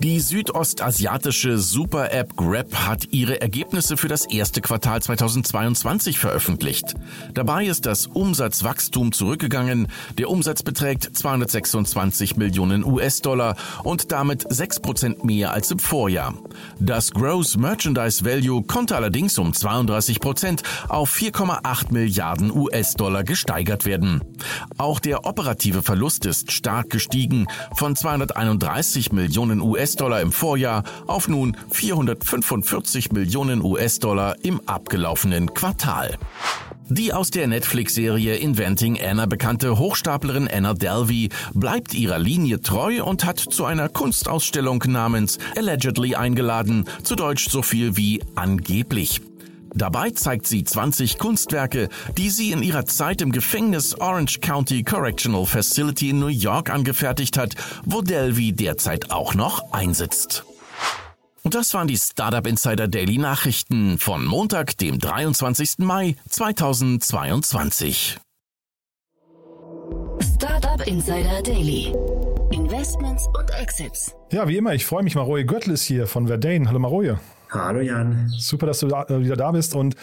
Die 0.00 0.20
südostasiatische 0.20 1.58
Super-App 1.58 2.36
Grab 2.36 2.72
hat 2.86 3.08
ihre 3.10 3.40
Ergebnisse 3.40 3.96
für 3.96 4.06
das 4.06 4.26
erste 4.26 4.60
Quartal 4.60 5.02
2022 5.02 6.20
veröffentlicht. 6.20 6.94
Dabei 7.34 7.66
ist 7.66 7.84
das 7.84 8.06
Umsatzwachstum 8.06 9.10
zurückgegangen. 9.10 9.88
Der 10.16 10.30
Umsatz 10.30 10.62
beträgt 10.62 11.16
226 11.16 12.36
Millionen 12.36 12.84
US-Dollar 12.84 13.56
und 13.82 14.12
damit 14.12 14.46
6 14.48 14.78
Prozent 14.78 15.24
mehr 15.24 15.52
als 15.52 15.72
im 15.72 15.80
Vorjahr. 15.80 16.32
Das 16.78 17.10
Gross 17.10 17.56
Merchandise 17.56 18.24
Value 18.24 18.62
konnte 18.62 18.94
allerdings 18.94 19.36
um 19.36 19.52
32 19.52 20.20
Prozent 20.20 20.62
auf 20.88 21.12
4,8 21.12 21.92
Milliarden 21.92 22.56
US-Dollar 22.56 23.24
gesteigert 23.24 23.84
werden. 23.84 24.22
Auch 24.76 25.00
der 25.00 25.26
operative 25.26 25.82
Verlust 25.82 26.24
ist 26.24 26.52
stark 26.52 26.88
gestiegen 26.90 27.48
von 27.74 27.96
231 27.96 29.10
Millionen 29.10 29.60
US 29.60 29.87
US-Dollar 29.88 30.20
im 30.20 30.32
Vorjahr 30.32 30.84
auf 31.06 31.28
nun 31.28 31.56
445 31.70 33.10
Millionen 33.12 33.64
US-Dollar 33.64 34.36
im 34.42 34.60
abgelaufenen 34.66 35.54
Quartal. 35.54 36.18
Die 36.90 37.14
aus 37.14 37.30
der 37.30 37.46
Netflix-Serie 37.46 38.36
Inventing 38.36 38.98
Anna 39.00 39.24
bekannte 39.24 39.78
Hochstaplerin 39.78 40.46
Anna 40.46 40.74
Delvey 40.74 41.30
bleibt 41.54 41.94
ihrer 41.94 42.18
Linie 42.18 42.60
treu 42.60 43.02
und 43.02 43.24
hat 43.24 43.38
zu 43.38 43.64
einer 43.64 43.88
Kunstausstellung 43.88 44.84
namens 44.86 45.38
Allegedly 45.56 46.14
eingeladen, 46.14 46.84
zu 47.02 47.16
Deutsch 47.16 47.48
so 47.48 47.62
viel 47.62 47.96
wie 47.96 48.20
angeblich. 48.34 49.22
Dabei 49.74 50.10
zeigt 50.10 50.46
sie 50.46 50.64
20 50.64 51.18
Kunstwerke, 51.18 51.88
die 52.16 52.30
sie 52.30 52.52
in 52.52 52.62
ihrer 52.62 52.86
Zeit 52.86 53.20
im 53.20 53.32
Gefängnis 53.32 53.94
Orange 54.00 54.40
County 54.40 54.82
Correctional 54.82 55.46
Facility 55.46 56.10
in 56.10 56.18
New 56.18 56.26
York 56.26 56.70
angefertigt 56.70 57.38
hat, 57.38 57.54
wo 57.84 58.02
Delvey 58.02 58.52
derzeit 58.52 59.10
auch 59.10 59.34
noch 59.34 59.72
einsitzt. 59.72 60.44
Und 61.42 61.54
das 61.54 61.72
waren 61.74 61.88
die 61.88 61.96
Startup 61.96 62.46
Insider 62.46 62.88
Daily 62.88 63.18
Nachrichten 63.18 63.98
von 63.98 64.24
Montag, 64.24 64.76
dem 64.78 64.98
23. 64.98 65.78
Mai 65.78 66.16
2022. 66.28 68.18
Startup 70.34 70.86
Insider 70.86 71.42
Daily. 71.42 71.92
Investments 72.50 73.26
und 73.28 73.50
Exits. 73.60 74.14
Ja, 74.32 74.48
wie 74.48 74.56
immer, 74.56 74.74
ich 74.74 74.84
freue 74.84 75.02
mich. 75.02 75.14
Maroje 75.14 75.44
Göttl 75.44 75.70
ist 75.70 75.84
hier 75.84 76.06
von 76.06 76.26
Verdane. 76.26 76.68
Hallo 76.68 76.78
Maroje. 76.78 77.18
Hallo 77.50 77.80
Jan. 77.80 78.28
Super, 78.36 78.66
dass 78.66 78.80
du 78.80 78.88
da, 78.88 79.04
äh, 79.04 79.20
wieder 79.20 79.36
da 79.36 79.52
bist. 79.52 79.74
Und 79.74 79.94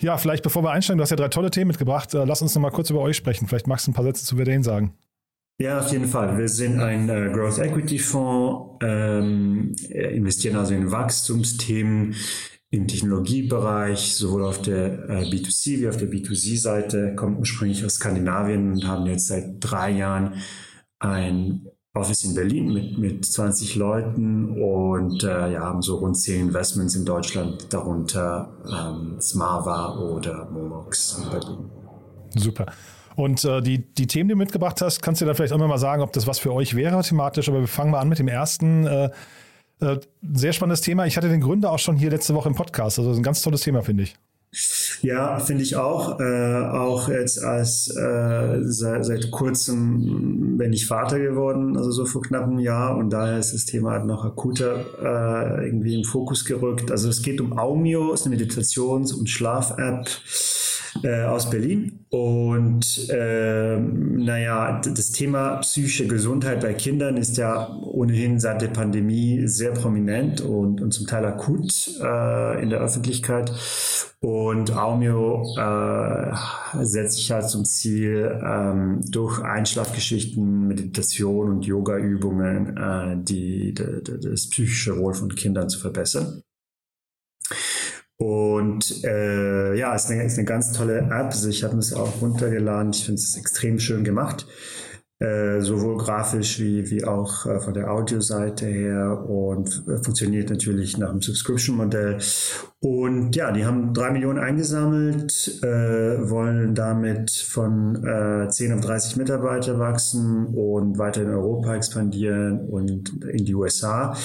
ja, 0.00 0.16
vielleicht 0.16 0.42
bevor 0.42 0.62
wir 0.62 0.70
einsteigen, 0.70 0.98
du 0.98 1.02
hast 1.02 1.10
ja 1.10 1.16
drei 1.16 1.28
tolle 1.28 1.50
Themen 1.50 1.68
mitgebracht. 1.68 2.14
Äh, 2.14 2.24
lass 2.24 2.40
uns 2.42 2.54
noch 2.54 2.62
mal 2.62 2.70
kurz 2.70 2.90
über 2.90 3.00
euch 3.00 3.16
sprechen. 3.16 3.46
Vielleicht 3.46 3.66
magst 3.66 3.86
du 3.86 3.90
ein 3.90 3.94
paar 3.94 4.04
Sätze 4.04 4.24
zu 4.24 4.36
Verdane 4.36 4.62
sagen. 4.62 4.94
Ja, 5.60 5.80
auf 5.80 5.92
jeden 5.92 6.06
Fall. 6.06 6.36
Wir 6.36 6.48
sind 6.48 6.80
ein 6.80 7.08
äh, 7.08 7.30
Growth 7.32 7.58
Equity 7.58 7.98
Fonds, 7.98 8.78
ähm, 8.82 9.72
investieren 9.88 10.56
also 10.56 10.74
in 10.74 10.90
Wachstumsthemen 10.90 12.16
im 12.70 12.88
Technologiebereich, 12.88 14.16
sowohl 14.16 14.44
auf 14.44 14.62
der 14.62 15.08
äh, 15.08 15.22
B2C 15.30 15.80
wie 15.80 15.88
auf 15.88 15.96
der 15.96 16.10
B2C-Seite, 16.10 17.14
kommen 17.14 17.38
ursprünglich 17.38 17.84
aus 17.84 17.94
Skandinavien 17.94 18.72
und 18.72 18.86
haben 18.88 19.06
jetzt 19.06 19.28
seit 19.28 19.56
drei 19.60 19.90
Jahren 19.90 20.34
ein 20.98 21.66
Office 21.94 22.24
in 22.24 22.34
Berlin 22.34 22.72
mit, 22.72 22.98
mit 22.98 23.24
20 23.24 23.76
Leuten 23.76 24.60
und 24.60 25.22
äh, 25.22 25.52
ja, 25.52 25.60
haben 25.60 25.80
so 25.80 25.96
rund 25.96 26.16
10 26.16 26.48
Investments 26.48 26.96
in 26.96 27.04
Deutschland, 27.04 27.72
darunter 27.72 28.52
ähm, 28.68 29.20
Smava 29.20 29.98
oder 29.98 30.50
Momox 30.50 31.22
in 31.22 31.30
Berlin. 31.30 31.70
Super. 32.34 32.66
Und 33.14 33.44
äh, 33.44 33.62
die, 33.62 33.78
die 33.78 34.08
Themen, 34.08 34.28
die 34.28 34.32
du 34.32 34.38
mitgebracht 34.38 34.80
hast, 34.80 35.02
kannst 35.02 35.20
du 35.20 35.24
da 35.24 35.34
vielleicht 35.34 35.52
auch 35.52 35.58
mal 35.58 35.78
sagen, 35.78 36.02
ob 36.02 36.12
das 36.12 36.26
was 36.26 36.40
für 36.40 36.52
euch 36.52 36.74
wäre 36.74 37.00
thematisch, 37.02 37.48
aber 37.48 37.60
wir 37.60 37.68
fangen 37.68 37.92
mal 37.92 38.00
an 38.00 38.08
mit 38.08 38.18
dem 38.18 38.28
ersten. 38.28 38.86
Äh, 38.86 39.10
äh, 39.80 40.00
sehr 40.32 40.52
spannendes 40.52 40.80
Thema. 40.80 41.06
Ich 41.06 41.16
hatte 41.16 41.28
den 41.28 41.40
Gründer 41.40 41.70
auch 41.70 41.78
schon 41.78 41.96
hier 41.96 42.10
letzte 42.10 42.34
Woche 42.34 42.48
im 42.48 42.54
Podcast. 42.54 42.98
Also 42.98 43.12
ein 43.12 43.22
ganz 43.22 43.42
tolles 43.42 43.60
Thema, 43.60 43.82
finde 43.82 44.04
ich. 44.04 44.16
Ja, 45.02 45.38
finde 45.38 45.62
ich 45.62 45.76
auch. 45.76 46.20
Äh, 46.20 46.66
auch 46.66 47.08
jetzt 47.08 47.42
als 47.42 47.88
äh, 47.96 48.60
seit, 48.62 49.04
seit 49.04 49.30
kurzem 49.30 50.56
bin 50.56 50.72
ich 50.72 50.86
Vater 50.86 51.18
geworden, 51.18 51.76
also 51.76 51.90
so 51.90 52.06
vor 52.06 52.22
knapp 52.22 52.44
einem 52.44 52.58
Jahr 52.58 52.96
und 52.96 53.10
daher 53.10 53.38
ist 53.38 53.52
das 53.52 53.64
Thema 53.64 53.92
halt 53.92 54.06
noch 54.06 54.24
akuter 54.24 54.84
äh, 55.02 55.66
irgendwie 55.66 55.94
im 55.94 56.04
Fokus 56.04 56.44
gerückt. 56.44 56.90
Also 56.90 57.08
es 57.08 57.22
geht 57.22 57.40
um 57.40 57.58
Aumio, 57.58 58.12
ist 58.12 58.26
eine 58.26 58.36
Meditations- 58.36 59.12
und 59.12 59.28
Schlaf-App 59.28 60.08
äh, 61.02 61.24
aus 61.24 61.50
Berlin. 61.50 62.04
Und 62.10 63.08
äh, 63.10 63.76
naja, 63.78 64.80
das 64.80 65.10
Thema 65.10 65.56
psychische 65.56 66.06
Gesundheit 66.06 66.60
bei 66.60 66.74
Kindern 66.74 67.16
ist 67.16 67.36
ja 67.36 67.68
ohnehin 67.82 68.38
seit 68.38 68.62
der 68.62 68.68
Pandemie 68.68 69.46
sehr 69.46 69.72
prominent 69.72 70.40
und, 70.40 70.80
und 70.80 70.92
zum 70.92 71.06
Teil 71.06 71.24
akut 71.24 71.98
äh, 72.00 72.62
in 72.62 72.70
der 72.70 72.80
Öffentlichkeit. 72.80 73.52
Und 74.20 74.74
Aumio 74.74 75.42
äh, 75.58 76.34
setzt 76.82 77.18
sich 77.18 77.30
halt 77.30 77.48
zum 77.48 77.64
Ziel, 77.64 78.40
ähm, 78.42 79.00
durch 79.10 79.42
Einschlafgeschichten, 79.42 80.66
Meditation 80.66 81.50
und 81.50 81.66
Yoga-Übungen 81.66 82.76
äh, 82.76 83.16
die, 83.22 83.74
die, 83.74 84.02
das 84.20 84.48
psychische 84.48 84.96
Wohl 84.98 85.14
von 85.14 85.34
Kindern 85.34 85.68
zu 85.68 85.78
verbessern. 85.78 86.42
Und 88.16 89.04
äh, 89.04 89.74
ja, 89.76 89.94
es 89.94 90.04
ist, 90.04 90.10
eine, 90.10 90.24
ist 90.24 90.38
eine 90.38 90.46
ganz 90.46 90.72
tolle 90.72 90.98
App. 90.98 91.26
Also 91.26 91.48
ich 91.48 91.64
habe 91.64 91.76
es 91.78 91.92
auch 91.92 92.20
runtergeladen. 92.20 92.92
Ich 92.92 93.04
finde 93.04 93.20
es 93.20 93.36
extrem 93.36 93.78
schön 93.78 94.04
gemacht. 94.04 94.46
Äh, 95.20 95.60
sowohl 95.60 95.96
grafisch 95.96 96.58
wie, 96.58 96.90
wie 96.90 97.04
auch 97.04 97.46
äh, 97.46 97.60
von 97.60 97.72
der 97.72 97.90
Audioseite 97.92 98.66
her 98.66 99.24
und 99.28 99.84
äh, 99.88 100.02
funktioniert 100.02 100.50
natürlich 100.50 100.98
nach 100.98 101.12
dem 101.12 101.22
Subscription-Modell. 101.22 102.18
Und 102.80 103.36
ja, 103.36 103.52
die 103.52 103.64
haben 103.64 103.94
drei 103.94 104.10
Millionen 104.10 104.40
eingesammelt, 104.40 105.62
äh, 105.62 106.28
wollen 106.28 106.74
damit 106.74 107.30
von 107.30 108.04
äh, 108.04 108.48
10 108.50 108.72
auf 108.74 108.80
30 108.80 109.16
Mitarbeiter 109.16 109.78
wachsen 109.78 110.46
und 110.48 110.98
weiter 110.98 111.22
in 111.22 111.30
Europa 111.30 111.76
expandieren 111.76 112.68
und 112.68 113.24
in 113.24 113.44
die 113.44 113.54
USA. 113.54 114.16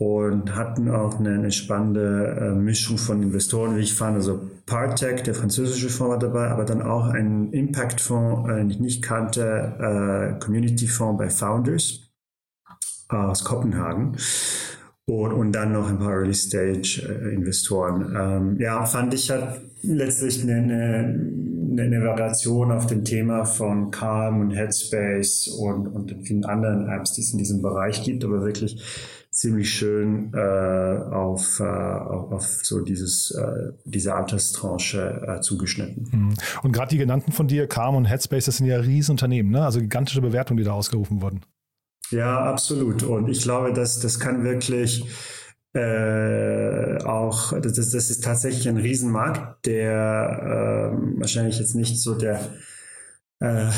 Und 0.00 0.56
hatten 0.56 0.90
auch 0.90 1.18
eine, 1.18 1.52
spannende 1.52 2.38
äh, 2.40 2.54
Mischung 2.54 2.96
von 2.96 3.22
Investoren, 3.22 3.76
wie 3.76 3.82
ich 3.82 3.92
fand. 3.92 4.16
Also 4.16 4.40
Partech, 4.64 5.24
der 5.24 5.34
französische 5.34 5.90
Fonds 5.90 6.12
war 6.12 6.18
dabei, 6.18 6.48
aber 6.48 6.64
dann 6.64 6.80
auch 6.80 7.08
ein 7.08 7.52
Impact-Fonds, 7.52 8.48
äh, 8.48 8.56
den 8.56 8.70
ich 8.70 8.80
nicht 8.80 9.02
kannte, 9.02 9.44
äh, 9.78 10.42
Community-Fonds 10.42 11.18
bei 11.18 11.28
Founders 11.28 12.10
aus 13.08 13.44
Kopenhagen. 13.44 14.16
Und, 15.10 15.32
und 15.32 15.52
dann 15.52 15.72
noch 15.72 15.88
ein 15.88 15.98
paar 15.98 16.12
Early-Stage-Investoren. 16.12 18.16
Ähm, 18.16 18.56
ja, 18.60 18.86
fand 18.86 19.12
ich 19.12 19.28
halt 19.30 19.60
letztlich 19.82 20.42
eine, 20.42 20.54
eine, 20.54 21.82
eine 21.82 22.04
Variation 22.04 22.70
auf 22.70 22.86
dem 22.86 23.04
Thema 23.04 23.44
von 23.44 23.90
Calm 23.90 24.40
und 24.40 24.52
Headspace 24.52 25.48
und, 25.48 25.88
und 25.88 26.14
vielen 26.22 26.44
anderen 26.44 26.88
Apps, 26.88 27.14
die 27.14 27.22
es 27.22 27.32
in 27.32 27.38
diesem 27.38 27.60
Bereich 27.60 28.04
gibt, 28.04 28.24
aber 28.24 28.44
wirklich 28.44 28.80
ziemlich 29.32 29.72
schön 29.72 30.32
äh, 30.32 30.38
auf, 30.38 31.60
äh, 31.60 31.64
auf, 31.64 32.60
so 32.62 32.80
dieses, 32.80 33.32
äh, 33.32 33.72
diese 33.84 34.14
Alterstranche 34.14 35.26
äh, 35.26 35.40
zugeschnitten. 35.40 36.08
Mhm. 36.12 36.34
Und 36.62 36.72
gerade 36.72 36.90
die 36.90 36.98
genannten 36.98 37.32
von 37.32 37.48
dir, 37.48 37.66
Calm 37.66 37.96
und 37.96 38.04
Headspace, 38.04 38.44
das 38.44 38.58
sind 38.58 38.66
ja 38.66 38.78
Riesenunternehmen, 38.78 39.50
ne? 39.50 39.64
also 39.64 39.80
gigantische 39.80 40.20
Bewertungen, 40.20 40.58
die 40.58 40.64
da 40.64 40.72
ausgerufen 40.72 41.20
wurden. 41.20 41.40
Ja, 42.10 42.40
absolut. 42.44 43.02
Und 43.04 43.28
ich 43.28 43.42
glaube, 43.42 43.72
dass 43.72 44.00
das 44.00 44.18
kann 44.18 44.42
wirklich 44.44 45.04
äh, 45.74 46.98
auch, 47.04 47.52
das, 47.60 47.74
das 47.74 48.10
ist 48.10 48.24
tatsächlich 48.24 48.68
ein 48.68 48.76
Riesenmarkt, 48.78 49.64
der 49.66 50.92
äh, 50.92 51.18
wahrscheinlich 51.20 51.58
jetzt 51.60 51.74
nicht 51.76 52.00
so 52.00 52.16
der 52.16 52.40
äh, 53.40 53.70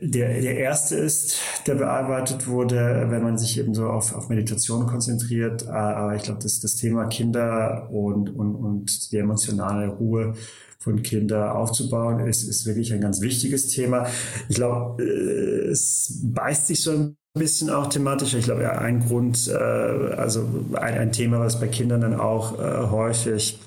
der, 0.00 0.40
der 0.40 0.58
erste 0.58 0.96
ist, 0.96 1.40
der 1.66 1.74
bearbeitet 1.76 2.46
wurde, 2.46 3.06
wenn 3.10 3.22
man 3.22 3.36
sich 3.38 3.58
eben 3.58 3.74
so 3.74 3.88
auf, 3.88 4.14
auf 4.14 4.28
Meditation 4.28 4.86
konzentriert. 4.86 5.64
Äh, 5.66 5.70
aber 5.70 6.16
ich 6.16 6.22
glaube, 6.24 6.40
dass 6.42 6.60
das 6.60 6.76
Thema 6.76 7.06
Kinder 7.08 7.90
und, 7.90 8.30
und, 8.34 8.54
und 8.56 9.12
die 9.12 9.18
emotionale 9.18 9.88
Ruhe 9.88 10.34
von 10.78 11.02
Kindern 11.02 11.50
aufzubauen, 11.50 12.20
ist, 12.28 12.44
ist 12.44 12.66
wirklich 12.66 12.92
ein 12.92 13.00
ganz 13.00 13.20
wichtiges 13.20 13.68
Thema. 13.68 14.06
Ich 14.48 14.56
glaube, 14.56 15.02
äh, 15.02 15.70
es 15.70 16.20
beißt 16.22 16.68
sich 16.68 16.82
so 16.82 16.92
ein 16.92 17.17
bisschen 17.34 17.70
auch 17.70 17.88
thematisch. 17.88 18.34
Ich 18.34 18.44
glaube, 18.44 18.62
ja, 18.62 18.72
ein 18.78 19.06
Grund, 19.06 19.48
also 19.50 20.48
ein, 20.74 20.94
ein 20.98 21.12
Thema, 21.12 21.40
was 21.40 21.60
bei 21.60 21.68
Kindern 21.68 22.00
dann 22.00 22.18
auch 22.18 22.58
häufig 22.90 23.58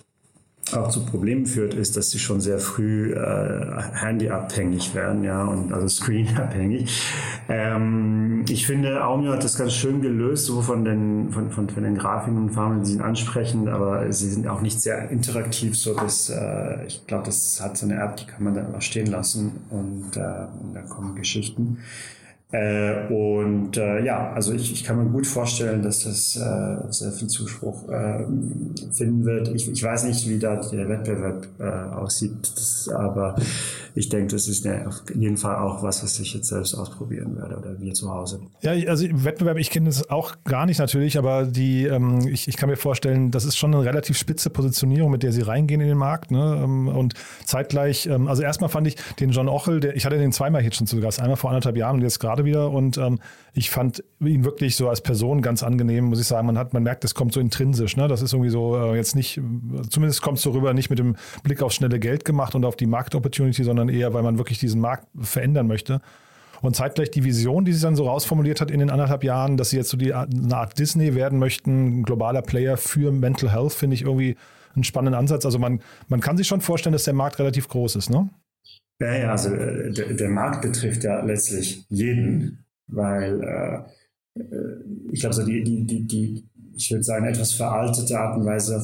auch 0.73 0.89
zu 0.89 1.05
Problemen 1.05 1.45
führt, 1.45 1.73
ist, 1.73 1.97
dass 1.97 2.11
sie 2.11 2.19
schon 2.19 2.39
sehr 2.39 2.59
früh 2.59 3.13
äh, 3.13 3.81
handyabhängig 3.93 4.95
werden, 4.95 5.23
ja, 5.23 5.43
und 5.43 5.73
also 5.73 5.87
screenabhängig. 5.87 7.03
Ähm, 7.49 8.45
ich 8.47 8.65
finde, 8.65 9.03
Aumio 9.03 9.33
hat 9.33 9.43
das 9.43 9.57
ganz 9.57 9.73
schön 9.73 10.01
gelöst, 10.01 10.45
so 10.45 10.61
von 10.61 10.85
den, 10.85 11.31
von, 11.31 11.51
von, 11.51 11.69
von 11.69 11.83
den 11.83 11.97
Grafiken 11.97 12.37
und 12.37 12.51
Farben, 12.51 12.83
die 12.83 12.91
sind 12.91 13.01
ansprechend, 13.01 13.69
aber 13.69 14.11
sie 14.13 14.29
sind 14.29 14.47
auch 14.47 14.61
nicht 14.61 14.81
sehr 14.81 15.09
interaktiv, 15.09 15.77
so 15.77 15.93
dass 15.93 16.29
äh, 16.29 16.85
ich 16.85 17.05
glaube, 17.07 17.25
das 17.25 17.59
hat 17.61 17.77
so 17.77 17.85
eine 17.85 18.01
App, 18.01 18.17
die 18.17 18.25
kann 18.25 18.43
man 18.43 18.53
dann 18.53 18.67
einfach 18.67 18.81
stehen 18.81 19.07
lassen 19.07 19.51
und, 19.69 20.15
äh, 20.15 20.47
und 20.61 20.73
da 20.73 20.81
kommen 20.81 21.15
Geschichten. 21.15 21.79
Äh, 22.51 23.07
und 23.07 23.77
äh, 23.77 24.03
ja, 24.03 24.33
also 24.33 24.53
ich, 24.53 24.73
ich 24.73 24.83
kann 24.83 24.97
mir 24.97 25.09
gut 25.09 25.25
vorstellen, 25.25 25.81
dass 25.81 26.03
das 26.03 26.35
äh, 26.35 26.91
sehr 26.91 27.11
viel 27.11 27.27
Zuspruch 27.27 27.87
äh, 27.87 28.25
finden 28.91 29.23
wird. 29.23 29.47
Ich, 29.49 29.71
ich 29.71 29.81
weiß 29.81 30.03
nicht, 30.03 30.27
wie 30.27 30.37
da 30.37 30.57
der 30.57 30.89
Wettbewerb 30.89 31.47
äh, 31.59 31.63
aussieht, 31.95 32.33
das, 32.55 32.89
aber 32.89 33.35
ich 33.95 34.09
denke, 34.09 34.35
das 34.35 34.47
ist 34.47 34.65
eine, 34.65 34.87
auf 34.87 35.03
jeden 35.13 35.37
Fall 35.37 35.55
auch 35.57 35.81
was, 35.83 36.03
was 36.03 36.19
ich 36.19 36.33
jetzt 36.33 36.47
selbst 36.47 36.75
ausprobieren 36.75 37.37
werde 37.37 37.57
oder 37.57 37.79
wir 37.79 37.93
zu 37.93 38.11
Hause. 38.13 38.41
Ja, 38.61 38.71
also 38.89 39.05
Wettbewerb, 39.09 39.57
ich 39.57 39.69
kenne 39.69 39.87
das 39.87 40.09
auch 40.09 40.35
gar 40.43 40.65
nicht 40.65 40.79
natürlich, 40.79 41.17
aber 41.17 41.45
die, 41.45 41.85
ähm, 41.85 42.27
ich, 42.27 42.47
ich 42.47 42.57
kann 42.57 42.69
mir 42.69 42.77
vorstellen, 42.77 43.31
das 43.31 43.45
ist 43.45 43.57
schon 43.57 43.73
eine 43.73 43.83
relativ 43.83 44.17
spitze 44.17 44.49
Positionierung, 44.49 45.11
mit 45.11 45.23
der 45.23 45.31
sie 45.31 45.41
reingehen 45.41 45.81
in 45.81 45.87
den 45.87 45.97
Markt. 45.97 46.31
Ne? 46.31 46.61
Ähm, 46.63 46.87
und 46.87 47.13
zeitgleich, 47.45 48.07
ähm, 48.07 48.27
also 48.27 48.43
erstmal 48.43 48.69
fand 48.69 48.87
ich 48.87 48.95
den 49.19 49.31
John 49.31 49.49
Ochel, 49.49 49.79
der, 49.79 49.95
ich 49.95 50.05
hatte 50.05 50.17
den 50.17 50.31
zweimal 50.31 50.63
jetzt 50.63 50.77
schon 50.77 50.87
zu 50.87 50.99
Gast, 50.99 51.21
einmal 51.21 51.37
vor 51.37 51.49
anderthalb 51.49 51.77
Jahren 51.77 51.95
und 51.95 52.01
jetzt 52.01 52.19
gerade 52.19 52.40
gerade 52.41 52.45
wieder 52.45 52.71
und 52.71 52.97
ähm, 52.97 53.19
ich 53.53 53.69
fand 53.69 54.03
ihn 54.19 54.43
wirklich 54.43 54.75
so 54.75 54.89
als 54.89 55.01
Person 55.01 55.41
ganz 55.41 55.63
angenehm, 55.63 56.05
muss 56.05 56.19
ich 56.19 56.27
sagen. 56.27 56.47
Man 56.47 56.57
hat, 56.57 56.73
man 56.73 56.83
merkt, 56.83 57.03
es 57.03 57.15
kommt 57.15 57.33
so 57.33 57.39
intrinsisch. 57.39 57.97
Ne? 57.97 58.07
Das 58.07 58.21
ist 58.21 58.33
irgendwie 58.33 58.49
so 58.49 58.77
äh, 58.77 58.95
jetzt 58.95 59.15
nicht, 59.15 59.39
zumindest 59.89 60.21
kommt 60.21 60.37
es 60.37 60.43
so 60.43 60.51
rüber, 60.51 60.73
nicht 60.73 60.89
mit 60.89 60.99
dem 60.99 61.15
Blick 61.43 61.61
aufs 61.61 61.75
schnelle 61.75 61.99
Geld 61.99 62.25
gemacht 62.25 62.55
und 62.55 62.65
auf 62.65 62.75
die 62.75 62.85
Markt-Opportunity, 62.87 63.63
sondern 63.63 63.89
eher, 63.89 64.13
weil 64.13 64.23
man 64.23 64.37
wirklich 64.37 64.59
diesen 64.59 64.81
Markt 64.81 65.07
verändern 65.19 65.67
möchte. 65.67 66.01
Und 66.61 66.75
zeitgleich 66.75 67.09
die 67.09 67.23
Vision, 67.23 67.65
die 67.65 67.73
sie 67.73 67.81
dann 67.81 67.95
so 67.95 68.07
rausformuliert 68.07 68.61
hat 68.61 68.69
in 68.69 68.79
den 68.79 68.91
anderthalb 68.91 69.23
Jahren, 69.23 69.57
dass 69.57 69.71
sie 69.71 69.77
jetzt 69.77 69.89
so 69.89 69.97
die, 69.97 70.13
eine 70.13 70.55
Art 70.55 70.77
Disney 70.77 71.15
werden 71.15 71.39
möchten, 71.39 72.03
globaler 72.03 72.43
Player 72.43 72.77
für 72.77 73.11
Mental 73.11 73.51
Health, 73.51 73.73
finde 73.73 73.95
ich 73.95 74.03
irgendwie 74.03 74.37
einen 74.75 74.83
spannenden 74.83 75.19
Ansatz. 75.19 75.43
Also 75.43 75.57
man, 75.57 75.81
man 76.07 76.21
kann 76.21 76.37
sich 76.37 76.47
schon 76.47 76.61
vorstellen, 76.61 76.93
dass 76.93 77.03
der 77.03 77.15
Markt 77.15 77.39
relativ 77.39 77.67
groß 77.67 77.95
ist, 77.95 78.09
ne? 78.09 78.29
Ja, 79.01 79.15
ja, 79.15 79.31
also 79.31 79.53
äh, 79.55 79.91
der, 79.91 80.13
der 80.13 80.29
Markt 80.29 80.61
betrifft 80.61 81.03
ja 81.03 81.23
letztlich 81.25 81.85
jeden, 81.89 82.59
weil 82.87 83.41
äh, 83.41 84.39
äh 84.39 84.75
ich 85.11 85.19
glaube, 85.21 85.35
so 85.35 85.43
die, 85.43 85.63
die, 85.63 85.85
die, 85.85 86.07
die, 86.07 86.43
ich 86.75 86.91
würde 86.91 87.03
sagen, 87.03 87.25
etwas 87.25 87.51
veraltete 87.53 88.17
Art 88.17 88.37
und 88.37 88.45
Weise 88.45 88.79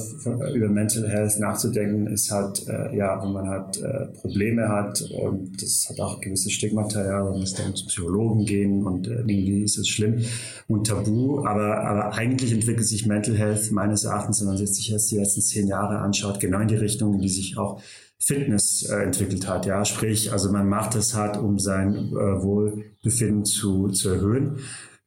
über 0.56 0.70
Mental 0.70 1.08
Health 1.08 1.40
nachzudenken, 1.40 2.08
ist 2.08 2.32
halt, 2.32 2.68
äh, 2.68 2.98
ja, 2.98 3.22
wenn 3.22 3.32
man 3.32 3.48
halt 3.48 3.78
äh, 3.82 4.08
Probleme 4.20 4.68
hat 4.68 5.02
und 5.12 5.62
das 5.62 5.88
hat 5.90 6.00
auch 6.00 6.20
gewisse 6.20 6.50
Stigmata, 6.50 7.06
ja, 7.06 7.24
man 7.24 7.40
muss 7.40 7.54
dann 7.54 7.76
zum 7.76 7.88
Psychologen 7.88 8.46
gehen 8.46 8.86
und 8.86 9.08
äh, 9.08 9.20
irgendwie 9.20 9.64
ist 9.64 9.78
es 9.78 9.88
schlimm 9.88 10.26
und 10.68 10.88
tabu, 10.88 11.46
aber, 11.46 11.78
aber 11.84 12.14
eigentlich 12.16 12.52
entwickelt 12.52 12.88
sich 12.88 13.06
Mental 13.06 13.38
Health 13.38 13.72
meines 13.72 14.04
Erachtens, 14.04 14.42
wenn 14.42 14.48
man 14.48 14.58
sich 14.58 14.90
jetzt 14.90 15.12
die 15.12 15.18
letzten 15.18 15.42
zehn 15.42 15.68
Jahre 15.68 16.00
anschaut, 16.00 16.40
genau 16.40 16.60
in 16.60 16.68
die 16.68 16.76
Richtung, 16.76 17.14
in 17.14 17.22
die 17.22 17.30
sich 17.30 17.58
auch 17.58 17.80
Fitness 18.20 18.84
äh, 18.90 19.04
entwickelt 19.04 19.48
hat. 19.48 19.66
Ja, 19.66 19.86
sprich, 19.86 20.32
also 20.32 20.52
man 20.52 20.68
macht 20.68 20.96
es 20.96 21.16
halt, 21.16 21.38
um 21.38 21.60
sein 21.60 21.94
äh, 21.96 22.42
Wohlbefinden 22.42 23.46
zu, 23.46 23.90
zu 23.90 24.10
erhöhen. 24.10 24.60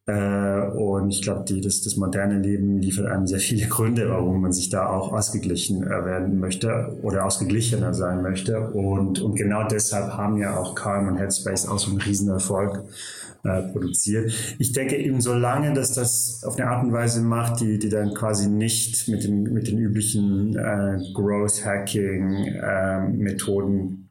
Äh, 0.07 0.67
und 0.71 1.11
ich 1.11 1.21
glaube, 1.21 1.43
das, 1.61 1.81
das 1.81 1.95
moderne 1.95 2.39
Leben 2.39 2.79
liefert 2.79 3.05
einem 3.05 3.27
sehr 3.27 3.39
viele 3.39 3.67
Gründe, 3.67 4.09
warum 4.09 4.41
man 4.41 4.51
sich 4.51 4.69
da 4.69 4.87
auch 4.87 5.13
ausgeglichen 5.13 5.83
äh, 5.83 5.89
werden 5.89 6.39
möchte 6.39 6.97
oder 7.03 7.25
ausgeglichener 7.25 7.93
sein 7.93 8.21
möchte. 8.21 8.71
Und, 8.71 9.21
und 9.21 9.35
genau 9.35 9.67
deshalb 9.67 10.13
haben 10.13 10.37
ja 10.37 10.57
auch 10.57 10.73
Calm 10.73 11.07
und 11.07 11.17
Headspace 11.17 11.67
auch 11.67 11.79
so 11.79 11.91
einen 11.91 12.01
Riesenerfolg 12.01 12.83
äh, 13.43 13.63
produziert. 13.71 14.31
Ich 14.59 14.71
denke 14.71 14.97
eben, 14.97 15.21
solange 15.21 15.73
dass 15.73 15.93
das 15.93 16.43
auf 16.45 16.57
eine 16.57 16.69
Art 16.69 16.83
und 16.83 16.93
Weise 16.93 17.21
macht, 17.21 17.61
die, 17.61 17.79
die 17.79 17.89
dann 17.89 18.13
quasi 18.13 18.49
nicht 18.49 19.07
mit 19.07 19.23
den, 19.23 19.43
mit 19.43 19.67
den 19.67 19.77
üblichen 19.77 20.55
äh, 20.55 20.99
Growth 21.13 21.65
Hacking 21.65 22.45
äh, 22.45 23.07
Methoden 23.09 24.10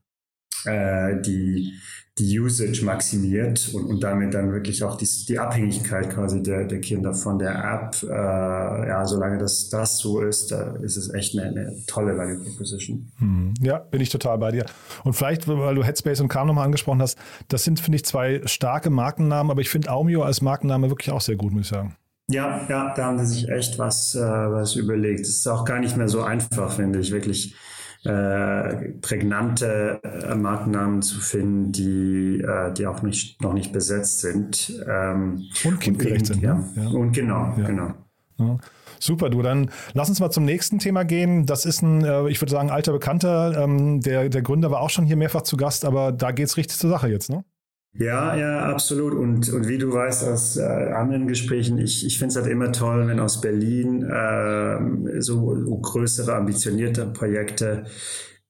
äh, 0.66 1.20
die 1.20 1.74
die 2.20 2.38
Usage 2.38 2.84
maximiert 2.84 3.70
und, 3.72 3.86
und 3.86 4.02
damit 4.02 4.34
dann 4.34 4.52
wirklich 4.52 4.84
auch 4.84 4.96
die, 4.96 5.08
die 5.28 5.38
Abhängigkeit 5.38 6.10
quasi 6.10 6.42
der, 6.42 6.64
der 6.64 6.80
Kinder 6.80 7.14
von 7.14 7.38
der 7.38 7.54
App. 7.54 8.02
Äh, 8.02 8.88
ja, 8.88 9.06
solange 9.06 9.38
das, 9.38 9.70
das 9.70 9.98
so 9.98 10.20
ist, 10.20 10.50
da 10.52 10.76
ist 10.82 10.96
es 10.96 11.12
echt 11.12 11.38
eine, 11.38 11.48
eine 11.48 11.76
tolle 11.86 12.16
Value 12.16 12.44
Proposition. 12.44 13.10
Hm. 13.18 13.54
Ja, 13.60 13.78
bin 13.78 14.00
ich 14.00 14.10
total 14.10 14.38
bei 14.38 14.50
dir. 14.50 14.66
Und 15.04 15.14
vielleicht, 15.14 15.48
weil 15.48 15.74
du 15.74 15.82
Headspace 15.82 16.20
und 16.20 16.28
Calm 16.28 16.48
nochmal 16.48 16.66
angesprochen 16.66 17.00
hast, 17.00 17.18
das 17.48 17.64
sind, 17.64 17.80
finde 17.80 17.96
ich, 17.96 18.04
zwei 18.04 18.42
starke 18.44 18.90
Markennamen, 18.90 19.50
aber 19.50 19.62
ich 19.62 19.70
finde 19.70 19.90
Aumio 19.90 20.22
als 20.22 20.42
Markenname 20.42 20.90
wirklich 20.90 21.10
auch 21.10 21.20
sehr 21.20 21.36
gut, 21.36 21.52
muss 21.52 21.62
ich 21.62 21.68
sagen. 21.68 21.96
Ja, 22.28 22.64
ja, 22.68 22.94
da 22.94 23.06
haben 23.06 23.18
sie 23.18 23.26
sich 23.26 23.48
echt 23.48 23.78
was, 23.78 24.14
äh, 24.14 24.20
was 24.20 24.76
überlegt. 24.76 25.20
Es 25.20 25.30
ist 25.30 25.46
auch 25.48 25.64
gar 25.64 25.80
nicht 25.80 25.96
mehr 25.96 26.08
so 26.08 26.22
einfach, 26.22 26.70
finde 26.70 27.00
ich, 27.00 27.10
wirklich 27.10 27.56
äh, 28.04 28.92
prägnante 29.00 30.00
äh, 30.02 30.34
Markennamen 30.34 31.02
zu 31.02 31.20
finden, 31.20 31.72
die, 31.72 32.40
äh, 32.40 32.72
die 32.72 32.86
auch 32.86 33.02
nicht, 33.02 33.42
noch 33.42 33.52
nicht 33.52 33.72
besetzt 33.72 34.20
sind. 34.20 34.72
Ähm, 34.88 35.48
und 35.64 35.80
kindgerecht 35.80 36.26
sind. 36.26 36.42
Ja. 36.42 36.64
ja. 36.76 36.88
Und 36.88 37.12
genau, 37.12 37.54
ja. 37.58 37.66
genau. 37.66 37.94
Ja. 38.38 38.58
Super, 38.98 39.30
du. 39.30 39.42
Dann 39.42 39.70
lass 39.94 40.08
uns 40.08 40.20
mal 40.20 40.30
zum 40.30 40.44
nächsten 40.44 40.78
Thema 40.78 41.04
gehen. 41.04 41.46
Das 41.46 41.64
ist 41.64 41.82
ein, 41.82 42.04
äh, 42.04 42.28
ich 42.28 42.40
würde 42.40 42.52
sagen, 42.52 42.70
alter 42.70 42.92
Bekannter. 42.92 43.62
Ähm, 43.62 44.00
der, 44.00 44.28
der 44.28 44.42
Gründer 44.42 44.70
war 44.70 44.80
auch 44.80 44.90
schon 44.90 45.06
hier 45.06 45.16
mehrfach 45.16 45.42
zu 45.42 45.56
Gast, 45.56 45.84
aber 45.84 46.12
da 46.12 46.32
geht 46.32 46.46
es 46.46 46.56
richtig 46.56 46.78
zur 46.78 46.90
Sache 46.90 47.08
jetzt, 47.08 47.30
ne? 47.30 47.44
Ja, 47.92 48.36
ja, 48.36 48.60
absolut. 48.70 49.14
Und, 49.14 49.52
und 49.52 49.68
wie 49.68 49.76
du 49.78 49.92
weißt 49.92 50.24
aus 50.28 50.56
äh, 50.56 50.62
anderen 50.62 51.26
Gesprächen, 51.26 51.78
ich, 51.78 52.06
ich 52.06 52.18
finde 52.18 52.30
es 52.30 52.36
halt 52.36 52.46
immer 52.46 52.70
toll, 52.72 53.08
wenn 53.08 53.18
aus 53.18 53.40
Berlin 53.40 54.04
äh, 54.04 55.20
so, 55.20 55.36
größere, 55.82 56.34
ambitionierte 56.36 57.06
Projekte 57.06 57.84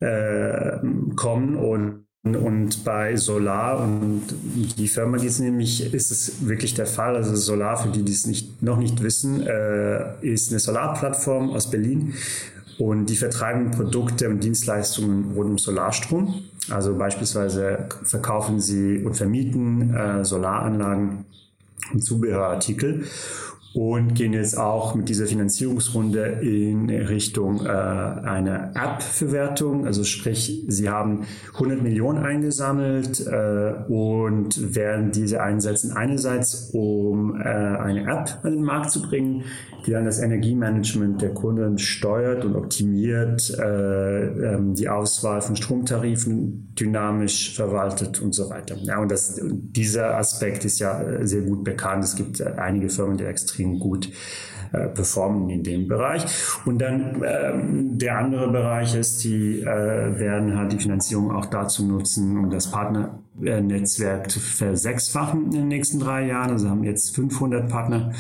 äh, 0.00 0.79
kommen 1.16 1.57
und 1.57 2.07
und 2.22 2.85
bei 2.85 3.16
Solar 3.16 3.83
und 3.83 4.22
die 4.76 4.88
Firma 4.88 5.16
geht 5.16 5.31
es 5.31 5.38
nämlich, 5.38 5.94
ist 5.94 6.11
es 6.11 6.46
wirklich 6.46 6.74
der 6.74 6.85
Fall. 6.85 7.16
Also 7.16 7.35
Solar, 7.35 7.79
für 7.79 7.88
die, 7.88 8.03
die 8.03 8.12
es 8.12 8.26
nicht, 8.26 8.62
noch 8.62 8.76
nicht 8.76 9.03
wissen, 9.03 9.40
äh, 9.46 10.20
ist 10.20 10.50
eine 10.50 10.61
Solarplattform 10.61 11.48
aus 11.48 11.70
Berlin 11.70 12.12
und 12.81 13.11
die 13.11 13.16
vertreiben 13.16 13.73
Produkte 13.73 14.31
und 14.31 14.43
Dienstleistungen 14.43 15.33
rund 15.35 15.51
um 15.51 15.59
Solarstrom. 15.59 16.43
Also 16.71 16.97
beispielsweise 16.97 17.90
verkaufen 18.05 18.59
sie 18.59 19.05
und 19.05 19.14
vermieten 19.14 19.95
äh, 19.95 20.25
Solaranlagen 20.25 21.27
und 21.93 22.03
Zubehörartikel. 22.03 23.05
Und 23.72 24.14
gehen 24.14 24.33
jetzt 24.33 24.59
auch 24.59 24.96
mit 24.96 25.09
dieser 25.09 25.26
Finanzierungsrunde 25.26 26.40
in 26.42 26.90
Richtung 26.90 27.64
äh, 27.64 27.68
einer 27.68 28.72
App-Verwertung. 28.74 29.87
Also 29.87 30.02
sprich, 30.02 30.64
sie 30.66 30.88
haben 30.88 31.26
100 31.54 31.80
Millionen 31.80 32.18
eingesammelt 32.18 33.24
äh, 33.26 33.74
und 33.88 34.74
werden 34.74 35.12
diese 35.12 35.40
einsetzen 35.40 35.92
einerseits, 35.92 36.70
um 36.72 37.40
äh, 37.40 37.44
eine 37.44 38.11
App 38.11 38.40
an 38.42 38.54
den 38.54 38.64
Markt 38.64 38.90
zu 38.90 39.02
bringen, 39.02 39.44
die 39.87 39.92
dann 39.92 40.04
das 40.04 40.18
Energiemanagement 40.18 41.22
der 41.22 41.33
Kunden 41.33 41.78
steuert 41.78 42.44
und 42.44 42.56
optimiert, 42.56 43.56
äh, 43.56 44.54
ähm, 44.54 44.74
die 44.74 44.88
Auswahl 44.88 45.42
von 45.42 45.54
Stromtarifen 45.54 46.74
dynamisch 46.78 47.54
verwaltet 47.54 48.20
und 48.20 48.35
so 48.35 48.50
weiter. 48.50 48.76
Ja, 48.83 49.00
und 49.00 49.11
das, 49.11 49.40
dieser 49.40 50.16
Aspekt 50.16 50.64
ist 50.64 50.80
ja 50.80 51.24
sehr 51.24 51.42
gut 51.42 51.64
bekannt. 51.64 52.04
Es 52.04 52.16
gibt 52.16 52.42
einige 52.42 52.88
Firmen, 52.88 53.16
die 53.16 53.24
extrem 53.24 53.60
gut 53.79 54.11
äh, 54.73 54.87
performen 54.88 55.51
in 55.51 55.62
dem 55.62 55.88
Bereich. 55.88 56.25
Und 56.64 56.79
dann 56.79 57.23
ähm, 57.27 57.99
der 57.99 58.18
andere 58.18 58.51
Bereich 58.51 58.94
ist, 58.94 59.25
die 59.25 59.61
äh, 59.61 59.66
werden 59.66 60.57
halt 60.57 60.73
die 60.73 60.79
Finanzierung 60.79 61.33
auch 61.33 61.46
dazu 61.46 61.85
nutzen, 61.85 62.38
um 62.38 62.51
das 62.51 62.70
Partnernetzwerk 63.40 64.31
zu 64.31 64.40
versechsfachen 64.40 65.46
in 65.46 65.50
den 65.53 65.68
nächsten 65.68 65.98
drei 66.00 66.26
Jahren. 66.26 66.50
Also 66.50 66.68
haben 66.68 66.85
jetzt 66.85 67.14
500 67.14 67.68
Partner 67.68 68.12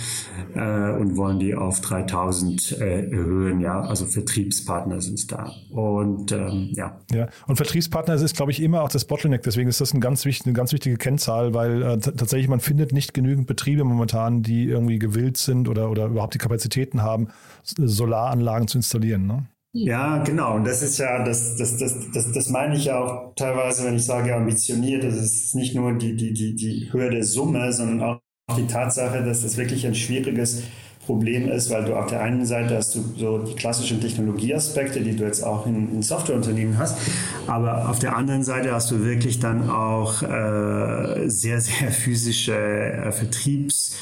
äh, 0.54 0.92
und 0.92 1.16
wollen 1.16 1.38
die 1.38 1.54
auf 1.54 1.80
3000 1.80 2.72
äh, 2.72 3.10
erhöhen. 3.10 3.60
Ja, 3.60 3.80
also 3.80 4.06
Vertriebspartner 4.06 5.00
sind 5.00 5.30
da. 5.30 5.52
Und 5.70 6.32
ähm, 6.32 6.70
ja. 6.74 7.00
Ja, 7.12 7.28
und 7.46 7.56
Vertriebspartner 7.56 8.14
ist, 8.14 8.36
glaube 8.36 8.52
ich, 8.52 8.62
immer 8.62 8.82
auch 8.82 8.88
das 8.88 9.04
Bottleneck. 9.04 9.42
Deswegen 9.42 9.68
ist 9.68 9.80
das 9.80 9.94
ein 9.94 10.00
ganz 10.00 10.24
wichtig, 10.24 10.46
eine 10.46 10.54
ganz 10.54 10.72
wichtige 10.72 10.96
Kennzahl, 10.96 11.54
weil 11.54 11.82
äh, 11.82 11.98
tatsächlich 11.98 12.48
man 12.48 12.60
findet 12.60 12.92
nicht 12.92 13.14
genügend 13.14 13.46
Betriebe 13.46 13.84
momentan, 13.84 14.42
die 14.42 14.64
irgendwie 14.64 14.98
gewillt 14.98 15.36
sind 15.36 15.68
oder, 15.68 15.90
oder 15.90 16.06
überhaupt 16.06 16.34
die 16.34 16.38
Kapazitäten 16.38 17.02
haben, 17.02 17.28
Solaranlagen 17.62 18.68
zu 18.68 18.78
installieren. 18.78 19.26
Ne? 19.26 19.46
Ja, 19.72 20.18
genau. 20.24 20.56
Und 20.56 20.64
das 20.66 20.82
ist 20.82 20.98
ja, 20.98 21.22
das, 21.24 21.56
das, 21.56 21.76
das, 21.78 21.94
das, 22.12 22.32
das 22.32 22.48
meine 22.48 22.74
ich 22.76 22.86
ja 22.86 22.98
auch 22.98 23.34
teilweise, 23.36 23.84
wenn 23.84 23.94
ich 23.96 24.04
sage 24.04 24.34
ambitioniert. 24.34 25.04
Das 25.04 25.14
ist 25.14 25.54
nicht 25.54 25.74
nur 25.76 25.92
die, 25.92 26.16
die, 26.16 26.32
die, 26.32 26.56
die 26.56 26.92
Höhe 26.92 27.08
der 27.10 27.22
Summe, 27.24 27.72
sondern 27.72 28.02
auch 28.02 28.20
die 28.56 28.66
Tatsache, 28.66 29.22
dass 29.22 29.42
das 29.42 29.56
wirklich 29.56 29.86
ein 29.86 29.94
schwieriges 29.94 30.64
Problem 31.06 31.48
ist, 31.48 31.70
weil 31.70 31.84
du 31.84 31.94
auf 31.96 32.06
der 32.08 32.20
einen 32.20 32.44
Seite 32.46 32.76
hast 32.76 32.94
du 32.96 33.02
so 33.16 33.38
die 33.38 33.54
klassischen 33.54 34.00
Technologieaspekte, 34.00 35.00
die 35.00 35.14
du 35.16 35.24
jetzt 35.24 35.42
auch 35.42 35.66
in, 35.66 35.92
in 35.94 36.02
Softwareunternehmen 36.02 36.76
hast, 36.78 36.98
aber 37.46 37.88
auf 37.88 37.98
der 37.98 38.16
anderen 38.16 38.42
Seite 38.44 38.72
hast 38.72 38.90
du 38.90 39.02
wirklich 39.04 39.38
dann 39.40 39.70
auch 39.70 40.22
äh, 40.22 41.28
sehr, 41.28 41.60
sehr 41.60 41.90
physische 41.92 42.54
äh, 42.54 43.12
Vertriebs- 43.12 43.96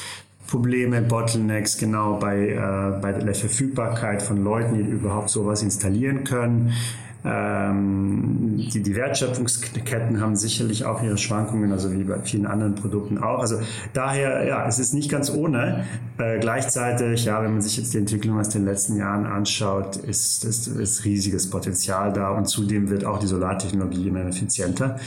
Probleme, 0.49 1.01
Bottlenecks, 1.01 1.77
genau 1.77 2.17
bei, 2.17 2.49
äh, 2.49 3.01
bei 3.01 3.13
der 3.13 3.35
Verfügbarkeit 3.35 4.21
von 4.21 4.43
Leuten, 4.43 4.75
die 4.75 4.81
überhaupt 4.81 5.29
sowas 5.29 5.61
installieren 5.61 6.23
können. 6.23 6.73
Ähm, 7.23 8.57
die, 8.73 8.81
die 8.81 8.95
Wertschöpfungsketten 8.95 10.21
haben 10.21 10.37
sicherlich 10.37 10.85
auch 10.85 11.03
ihre 11.03 11.17
Schwankungen, 11.17 11.71
also 11.73 11.91
wie 11.91 12.03
bei 12.03 12.19
vielen 12.19 12.45
anderen 12.45 12.75
Produkten 12.75 13.17
auch. 13.17 13.39
Also 13.39 13.59
daher, 13.93 14.45
ja, 14.47 14.65
es 14.67 14.79
ist 14.79 14.93
nicht 14.93 15.11
ganz 15.11 15.29
ohne. 15.29 15.83
Äh, 16.17 16.39
gleichzeitig, 16.39 17.25
ja, 17.25 17.43
wenn 17.43 17.51
man 17.51 17.61
sich 17.61 17.77
jetzt 17.77 17.93
die 17.93 17.97
Entwicklung 17.97 18.39
aus 18.39 18.49
den 18.49 18.63
letzten 18.63 18.95
Jahren 18.95 19.25
anschaut, 19.25 19.97
ist, 19.97 20.45
ist, 20.45 20.67
ist 20.67 21.03
riesiges 21.03 21.49
Potenzial 21.49 22.13
da 22.13 22.29
und 22.29 22.45
zudem 22.45 22.89
wird 22.89 23.03
auch 23.03 23.19
die 23.19 23.27
Solartechnologie 23.27 24.07
immer 24.07 24.25
effizienter. 24.25 24.97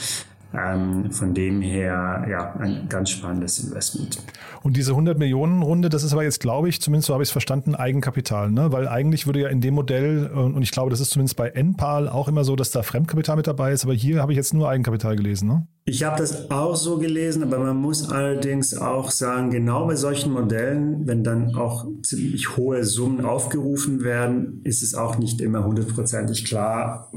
Ähm, 0.54 1.10
von 1.10 1.34
dem 1.34 1.62
her, 1.62 2.26
ja, 2.28 2.54
ein 2.56 2.86
ganz 2.88 3.10
spannendes 3.10 3.58
Investment. 3.58 4.18
Und 4.62 4.76
diese 4.76 4.92
100 4.92 5.18
Millionen 5.18 5.62
Runde, 5.62 5.88
das 5.88 6.04
ist 6.04 6.12
aber 6.12 6.22
jetzt, 6.22 6.40
glaube 6.40 6.68
ich, 6.68 6.80
zumindest 6.80 7.06
so 7.06 7.14
habe 7.14 7.22
ich 7.22 7.28
es 7.28 7.32
verstanden, 7.32 7.74
Eigenkapital, 7.74 8.50
ne? 8.50 8.70
Weil 8.70 8.86
eigentlich 8.86 9.26
würde 9.26 9.40
ja 9.40 9.48
in 9.48 9.60
dem 9.60 9.74
Modell, 9.74 10.28
und 10.28 10.62
ich 10.62 10.70
glaube, 10.70 10.90
das 10.90 11.00
ist 11.00 11.10
zumindest 11.10 11.36
bei 11.36 11.48
NPAL 11.48 12.08
auch 12.08 12.28
immer 12.28 12.44
so, 12.44 12.54
dass 12.54 12.70
da 12.70 12.82
Fremdkapital 12.82 13.36
mit 13.36 13.46
dabei 13.46 13.72
ist, 13.72 13.84
aber 13.84 13.94
hier 13.94 14.20
habe 14.20 14.32
ich 14.32 14.36
jetzt 14.36 14.54
nur 14.54 14.68
Eigenkapital 14.68 15.16
gelesen, 15.16 15.48
ne? 15.48 15.66
Ich 15.84 16.04
habe 16.04 16.16
das 16.16 16.48
auch 16.48 16.76
so 16.76 16.98
gelesen, 16.98 17.42
aber 17.42 17.58
man 17.58 17.76
muss 17.76 18.08
allerdings 18.08 18.72
auch 18.76 19.10
sagen, 19.10 19.50
genau 19.50 19.88
bei 19.88 19.96
solchen 19.96 20.32
Modellen, 20.32 21.08
wenn 21.08 21.24
dann 21.24 21.56
auch 21.56 21.88
ziemlich 22.04 22.56
hohe 22.56 22.84
Summen 22.84 23.24
aufgerufen 23.24 24.04
werden, 24.04 24.60
ist 24.62 24.84
es 24.84 24.94
auch 24.94 25.18
nicht 25.18 25.40
immer 25.40 25.64
hundertprozentig 25.64 26.44
klar, 26.44 27.10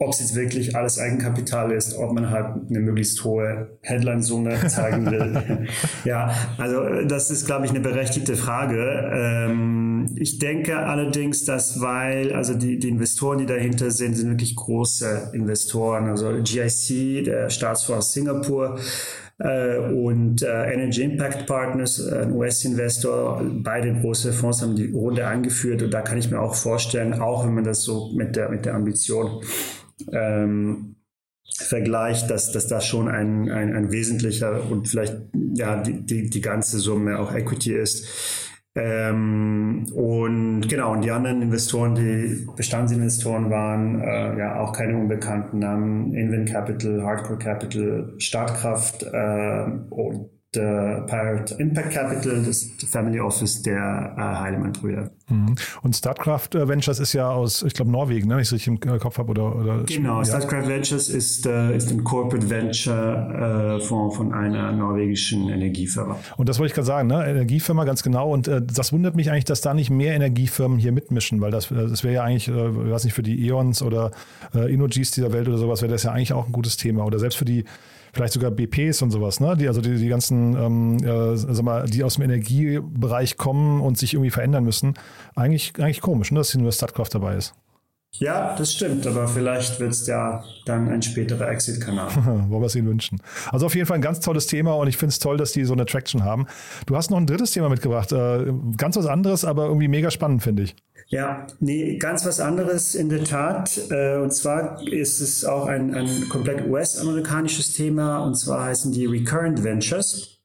ob 0.00 0.14
es 0.14 0.20
jetzt 0.20 0.34
wirklich 0.34 0.74
alles 0.74 0.98
Eigenkapital 0.98 1.72
ist, 1.72 1.94
ob 1.98 2.12
man 2.12 2.30
halt 2.30 2.70
eine 2.70 2.80
möglichst 2.80 3.22
hohe 3.22 3.78
Headline-Summe 3.82 4.66
zeigen 4.66 5.10
will. 5.10 5.68
ja, 6.06 6.34
also 6.56 7.02
das 7.06 7.30
ist, 7.30 7.44
glaube 7.44 7.66
ich, 7.66 7.70
eine 7.70 7.80
berechtigte 7.80 8.34
Frage. 8.34 9.10
Ähm, 9.12 10.06
ich 10.16 10.38
denke 10.38 10.78
allerdings, 10.78 11.44
dass 11.44 11.82
weil, 11.82 12.32
also 12.32 12.54
die, 12.54 12.78
die 12.78 12.88
Investoren, 12.88 13.40
die 13.40 13.46
dahinter 13.46 13.90
sind, 13.90 14.16
sind 14.16 14.30
wirklich 14.30 14.56
große 14.56 15.32
Investoren. 15.34 16.08
Also 16.08 16.32
GIC, 16.42 17.24
der 17.24 17.50
Staatsfonds 17.50 18.14
Singapur 18.14 18.78
äh, 19.36 19.76
und 19.76 20.42
äh, 20.42 20.72
Energy 20.72 21.02
Impact 21.02 21.46
Partners, 21.46 21.98
äh, 21.98 22.22
ein 22.22 22.32
US-Investor. 22.32 23.42
Beide 23.62 23.92
große 24.00 24.32
Fonds 24.32 24.62
haben 24.62 24.76
die 24.76 24.92
Runde 24.92 25.26
angeführt 25.26 25.82
und 25.82 25.92
da 25.92 26.00
kann 26.00 26.16
ich 26.16 26.30
mir 26.30 26.40
auch 26.40 26.54
vorstellen, 26.54 27.20
auch 27.20 27.44
wenn 27.44 27.54
man 27.54 27.64
das 27.64 27.82
so 27.82 28.12
mit 28.14 28.36
der, 28.36 28.48
mit 28.48 28.64
der 28.64 28.74
Ambition 28.74 29.42
ähm, 30.12 30.96
vergleicht, 31.56 32.30
dass, 32.30 32.52
dass 32.52 32.68
das 32.68 32.86
schon 32.86 33.08
ein, 33.08 33.50
ein, 33.50 33.74
ein 33.74 33.92
wesentlicher 33.92 34.70
und 34.70 34.88
vielleicht 34.88 35.16
ja 35.54 35.82
die, 35.82 36.04
die, 36.04 36.30
die 36.30 36.40
ganze 36.40 36.78
Summe 36.78 37.18
auch 37.18 37.34
Equity 37.34 37.74
ist. 37.74 38.48
Ähm, 38.76 39.86
und 39.92 40.68
genau, 40.68 40.92
und 40.92 41.02
die 41.02 41.10
anderen 41.10 41.42
Investoren, 41.42 41.96
die 41.96 42.46
Bestandsinvestoren 42.56 43.50
waren, 43.50 44.00
äh, 44.00 44.38
ja 44.38 44.60
auch 44.60 44.72
keine 44.72 44.96
unbekannten 44.96 45.58
Namen, 45.58 46.14
Invent 46.14 46.50
Capital, 46.50 47.02
Hardcore 47.02 47.38
Capital, 47.38 48.14
Startkraft 48.18 49.02
äh, 49.02 49.64
und 49.90 50.30
äh, 50.56 51.00
Pirate 51.02 51.54
Impact 51.58 51.92
Capital, 51.92 52.42
das 52.44 52.68
Family 52.90 53.20
Office 53.20 53.62
der 53.62 54.14
äh, 54.16 54.20
Heilemann-Brüder. 54.20 55.10
Mhm. 55.28 55.54
Und 55.82 55.94
Startcraft 55.94 56.54
äh, 56.54 56.68
Ventures 56.68 56.98
ist 56.98 57.12
ja 57.12 57.30
aus, 57.30 57.62
ich 57.62 57.74
glaube, 57.74 57.90
Norwegen, 57.90 58.28
ne? 58.28 58.34
wenn 58.34 58.42
ich 58.42 58.48
es 58.48 58.52
richtig 58.52 58.68
im 58.68 58.98
Kopf 58.98 59.18
habe. 59.18 59.30
Oder, 59.30 59.54
oder 59.54 59.84
genau, 59.84 60.18
ja. 60.18 60.24
Startcraft 60.24 60.66
Ventures 60.66 61.08
ist, 61.08 61.46
äh, 61.46 61.76
ist 61.76 61.90
ein 61.90 62.02
Corporate 62.02 62.50
Venture 62.50 63.78
äh, 63.78 63.80
von, 63.80 64.10
von 64.10 64.32
einer 64.34 64.72
norwegischen 64.72 65.48
Energiefirma. 65.48 66.18
Und 66.36 66.48
das 66.48 66.58
wollte 66.58 66.70
ich 66.70 66.74
gerade 66.74 66.86
sagen, 66.86 67.08
ne? 67.08 67.24
Energiefirma, 67.26 67.84
ganz 67.84 68.02
genau. 68.02 68.32
Und 68.32 68.48
äh, 68.48 68.60
das 68.60 68.92
wundert 68.92 69.14
mich 69.14 69.30
eigentlich, 69.30 69.44
dass 69.44 69.60
da 69.60 69.72
nicht 69.72 69.90
mehr 69.90 70.14
Energiefirmen 70.14 70.78
hier 70.78 70.92
mitmischen, 70.92 71.40
weil 71.40 71.52
das, 71.52 71.70
äh, 71.70 71.86
das 71.86 72.02
wäre 72.02 72.14
ja 72.14 72.24
eigentlich, 72.24 72.48
äh, 72.48 72.68
ich 72.68 72.90
weiß 72.90 73.04
nicht, 73.04 73.14
für 73.14 73.22
die 73.22 73.46
E.ONs 73.46 73.82
oder 73.82 74.10
äh, 74.54 74.72
Innogs 74.72 74.90
dieser 75.12 75.32
Welt 75.32 75.46
oder 75.46 75.58
sowas, 75.58 75.82
wäre 75.82 75.92
das 75.92 76.02
ja 76.02 76.10
eigentlich 76.10 76.32
auch 76.32 76.46
ein 76.46 76.52
gutes 76.52 76.76
Thema. 76.76 77.04
Oder 77.04 77.20
selbst 77.20 77.36
für 77.36 77.44
die 77.44 77.64
vielleicht 78.12 78.32
sogar 78.32 78.50
BPs 78.50 79.02
und 79.02 79.10
sowas, 79.10 79.40
ne? 79.40 79.56
Die, 79.56 79.68
also 79.68 79.80
die, 79.80 79.96
die 79.96 80.08
ganzen, 80.08 80.56
ähm, 80.56 80.96
äh, 81.04 81.36
sag 81.36 81.62
mal, 81.62 81.86
die 81.86 82.04
aus 82.04 82.14
dem 82.14 82.24
Energiebereich 82.24 83.36
kommen 83.36 83.80
und 83.80 83.98
sich 83.98 84.14
irgendwie 84.14 84.30
verändern 84.30 84.64
müssen. 84.64 84.94
Eigentlich, 85.34 85.74
eigentlich 85.78 86.00
komisch, 86.00 86.30
ne, 86.32 86.40
dass 86.40 86.52
hier 86.52 86.60
nur 86.60 86.72
Statkraft 86.72 87.14
dabei 87.14 87.36
ist. 87.36 87.54
Ja, 88.12 88.56
das 88.56 88.74
stimmt, 88.74 89.06
aber 89.06 89.28
vielleicht 89.28 89.78
wird 89.78 89.92
es 89.92 90.06
ja 90.06 90.42
dann 90.66 90.88
ein 90.88 91.00
späterer 91.00 91.48
Exit-Kanal. 91.48 92.08
Wollen 92.50 92.60
wir 92.60 92.66
es 92.66 92.74
Ihnen 92.74 92.88
wünschen. 92.88 93.22
Also 93.52 93.66
auf 93.66 93.74
jeden 93.74 93.86
Fall 93.86 93.98
ein 93.98 94.02
ganz 94.02 94.18
tolles 94.18 94.48
Thema 94.48 94.72
und 94.74 94.88
ich 94.88 94.96
finde 94.96 95.10
es 95.10 95.20
toll, 95.20 95.36
dass 95.36 95.52
die 95.52 95.64
so 95.64 95.74
eine 95.74 95.86
Traction 95.86 96.24
haben. 96.24 96.46
Du 96.86 96.96
hast 96.96 97.10
noch 97.10 97.18
ein 97.18 97.26
drittes 97.26 97.52
Thema 97.52 97.68
mitgebracht, 97.68 98.10
äh, 98.10 98.52
ganz 98.76 98.96
was 98.96 99.06
anderes, 99.06 99.44
aber 99.44 99.66
irgendwie 99.66 99.88
mega 99.88 100.10
spannend, 100.10 100.42
finde 100.42 100.64
ich. 100.64 100.74
Ja, 101.10 101.48
nee, 101.58 101.96
ganz 101.96 102.24
was 102.24 102.38
anderes 102.38 102.94
in 102.94 103.08
der 103.08 103.24
Tat. 103.24 103.80
Äh, 103.90 104.18
und 104.18 104.32
zwar 104.32 104.80
ist 104.86 105.20
es 105.20 105.44
auch 105.44 105.66
ein, 105.66 105.92
ein 105.92 106.28
komplett 106.28 106.68
US-amerikanisches 106.68 107.72
Thema 107.72 108.20
und 108.20 108.36
zwar 108.36 108.64
heißen 108.66 108.92
die 108.92 109.06
Recurrent 109.06 109.64
Ventures. 109.64 110.38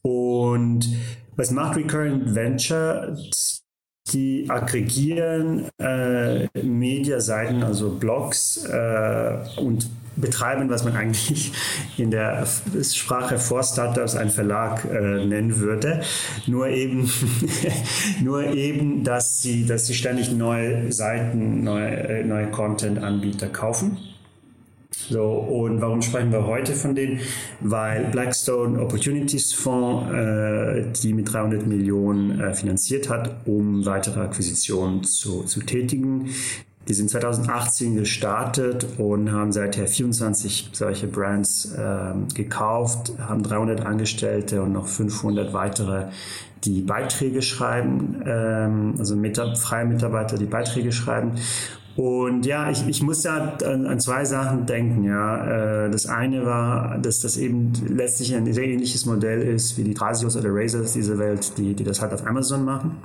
Und 0.00 0.88
was 1.36 1.50
macht 1.50 1.76
Recurrent 1.76 2.34
Ventures? 2.34 3.65
Die 4.12 4.46
aggregieren 4.48 5.66
äh, 5.78 6.46
Mediaseiten, 6.62 7.62
also 7.62 7.90
Blogs 7.90 8.64
äh, 8.64 9.38
und 9.56 9.88
betreiben, 10.16 10.68
was 10.70 10.84
man 10.84 10.96
eigentlich 10.96 11.52
in 11.96 12.10
der 12.10 12.46
Sprache 12.82 13.38
vor 13.38 13.62
Startups 13.62 14.16
ein 14.16 14.30
Verlag 14.30 14.84
äh, 14.84 15.26
nennen 15.26 15.58
würde. 15.58 16.00
Nur 16.46 16.68
eben, 16.68 17.10
nur 18.22 18.44
eben, 18.54 19.04
dass 19.04 19.42
sie, 19.42 19.66
dass 19.66 19.86
sie 19.86 19.94
ständig 19.94 20.32
neue 20.32 20.90
Seiten, 20.92 21.62
neue, 21.64 21.88
äh, 21.88 22.24
neue 22.24 22.50
Content-Anbieter 22.50 23.48
kaufen. 23.48 23.98
So, 25.08 25.24
und 25.24 25.80
warum 25.80 26.02
sprechen 26.02 26.32
wir 26.32 26.46
heute 26.46 26.72
von 26.72 26.94
denen? 26.94 27.20
Weil 27.60 28.06
Blackstone 28.06 28.80
Opportunities 28.80 29.52
Fonds 29.52 30.10
äh, 30.12 30.92
die 31.02 31.12
mit 31.12 31.32
300 31.32 31.66
Millionen 31.66 32.40
äh, 32.40 32.54
finanziert 32.54 33.08
hat, 33.08 33.46
um 33.46 33.86
weitere 33.86 34.20
Akquisitionen 34.20 35.04
zu, 35.04 35.44
zu 35.44 35.60
tätigen. 35.60 36.30
Die 36.88 36.94
sind 36.94 37.10
2018 37.10 37.96
gestartet 37.96 38.86
und 38.98 39.32
haben 39.32 39.52
seither 39.52 39.88
24 39.88 40.70
solche 40.72 41.08
Brands 41.08 41.72
äh, 41.72 42.14
gekauft, 42.34 43.12
haben 43.18 43.42
300 43.42 43.84
Angestellte 43.84 44.62
und 44.62 44.72
noch 44.72 44.86
500 44.86 45.52
weitere, 45.52 46.06
die 46.64 46.82
Beiträge 46.82 47.42
schreiben, 47.42 48.22
ähm, 48.24 48.94
also 48.98 49.16
mit, 49.16 49.36
freie 49.56 49.84
Mitarbeiter, 49.84 50.38
die 50.38 50.46
Beiträge 50.46 50.92
schreiben. 50.92 51.32
Und 51.96 52.44
ja, 52.44 52.70
ich, 52.70 52.86
ich 52.86 53.02
muss 53.02 53.22
da 53.22 53.56
an, 53.64 53.86
an 53.86 53.98
zwei 54.00 54.24
Sachen 54.24 54.66
denken. 54.66 55.04
Ja, 55.04 55.86
äh, 55.86 55.90
das 55.90 56.06
eine 56.06 56.44
war, 56.44 56.98
dass 56.98 57.20
das 57.20 57.38
eben 57.38 57.72
letztlich 57.88 58.34
ein 58.34 58.52
sehr 58.52 58.64
ähnliches 58.64 59.06
Modell 59.06 59.40
ist 59.42 59.78
wie 59.78 59.84
die 59.84 59.94
Trasios 59.94 60.36
oder 60.36 60.50
Razors 60.50 60.92
dieser 60.92 61.18
Welt, 61.18 61.56
die, 61.56 61.74
die 61.74 61.84
das 61.84 62.02
halt 62.02 62.12
auf 62.12 62.26
Amazon 62.26 62.64
machen. 62.64 62.98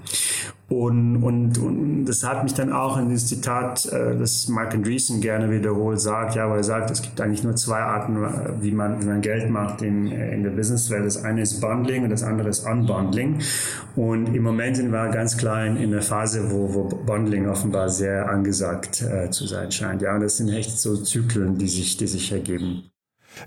Und, 0.71 1.17
und, 1.17 1.57
und 1.57 2.05
das 2.05 2.23
hat 2.23 2.43
mich 2.43 2.53
dann 2.53 2.71
auch 2.71 2.97
in 2.97 3.09
dieses 3.09 3.27
Zitat, 3.27 3.87
äh, 3.87 4.17
das 4.17 4.47
Mark 4.47 4.73
Andreessen 4.73 5.19
gerne 5.19 5.51
wiederholt 5.51 5.99
sagt, 5.99 6.35
ja, 6.35 6.49
weil 6.49 6.59
er 6.59 6.63
sagt, 6.63 6.89
es 6.89 7.01
gibt 7.01 7.19
eigentlich 7.19 7.43
nur 7.43 7.57
zwei 7.57 7.79
Arten, 7.79 8.15
wie 8.61 8.71
man, 8.71 9.01
wie 9.01 9.05
man 9.05 9.19
Geld 9.19 9.49
macht 9.49 9.81
in, 9.81 10.07
in 10.07 10.43
der 10.43 10.51
Businesswelt. 10.51 11.05
Das 11.05 11.25
eine 11.25 11.41
ist 11.41 11.59
Bundling 11.59 12.05
und 12.05 12.09
das 12.09 12.23
andere 12.23 12.47
ist 12.47 12.65
Unbundling. 12.65 13.39
Und 13.97 14.33
im 14.33 14.43
Moment 14.43 14.77
sind 14.77 14.93
wir 14.93 15.09
ganz 15.09 15.35
klein 15.35 15.75
in 15.75 15.91
der 15.91 16.03
Phase, 16.03 16.49
wo, 16.49 16.73
wo 16.73 16.83
Bundling 16.85 17.49
offenbar 17.49 17.89
sehr 17.89 18.29
angesagt 18.29 19.01
äh, 19.01 19.29
zu 19.29 19.47
sein 19.47 19.73
scheint. 19.73 20.01
Ja, 20.01 20.15
und 20.15 20.21
das 20.21 20.37
sind 20.37 20.47
echt 20.47 20.79
so 20.79 20.95
Zyklen, 20.95 21.57
die 21.57 21.67
sich, 21.67 21.97
die 21.97 22.07
sich 22.07 22.31
ergeben. 22.31 22.91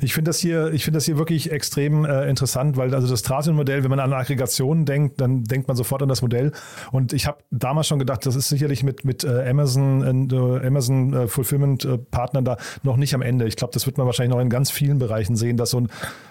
Ich 0.01 0.15
finde 0.15 0.31
das 0.31 0.39
hier, 0.39 0.71
das 0.71 1.05
hier 1.05 1.19
wirklich 1.19 1.51
extrem 1.51 2.05
äh, 2.05 2.29
interessant, 2.29 2.77
weil 2.77 2.95
also 2.95 3.09
das 3.09 3.23
Trasion-Modell, 3.23 3.83
wenn 3.83 3.91
man 3.91 4.01
an 4.01 4.13
Aggregationen 4.13 4.85
denkt, 4.85 5.21
dann 5.21 5.45
denkt 5.45 5.69
man 5.69 5.77
sofort 5.77 6.03
an 6.03 6.09
das 6.09 6.23
Modell. 6.23 6.53
Und 6.91 7.13
ich 7.13 7.27
habe 7.27 7.39
damals 7.51 7.87
schon 7.87 7.99
gedacht, 7.99 8.27
das 8.27 8.37
ist 8.37 8.49
sicherlich 8.49 8.83
mit 8.83 9.05
mit 9.05 9.25
äh, 9.25 9.49
Amazon, 9.49 10.31
äh, 10.31 10.67
Amazon 10.67 11.13
äh, 11.13 11.29
Fulfillment 11.29 11.85
äh, 11.85 11.99
da 12.11 12.57
noch 12.83 12.97
nicht 12.97 13.15
am 13.15 13.23
Ende. 13.23 13.47
Ich 13.47 13.57
glaube, 13.57 13.73
das 13.73 13.87
wird 13.87 13.99
man 13.99 14.07
wahrscheinlich 14.07 14.35
noch 14.35 14.41
in 14.41 14.51
ganz 14.51 14.71
vielen 14.71 14.99
Bereichen 14.99 15.37
sehen, 15.37 15.57
dass 15.57 15.71
so 15.71 15.81
ein, 15.81 15.89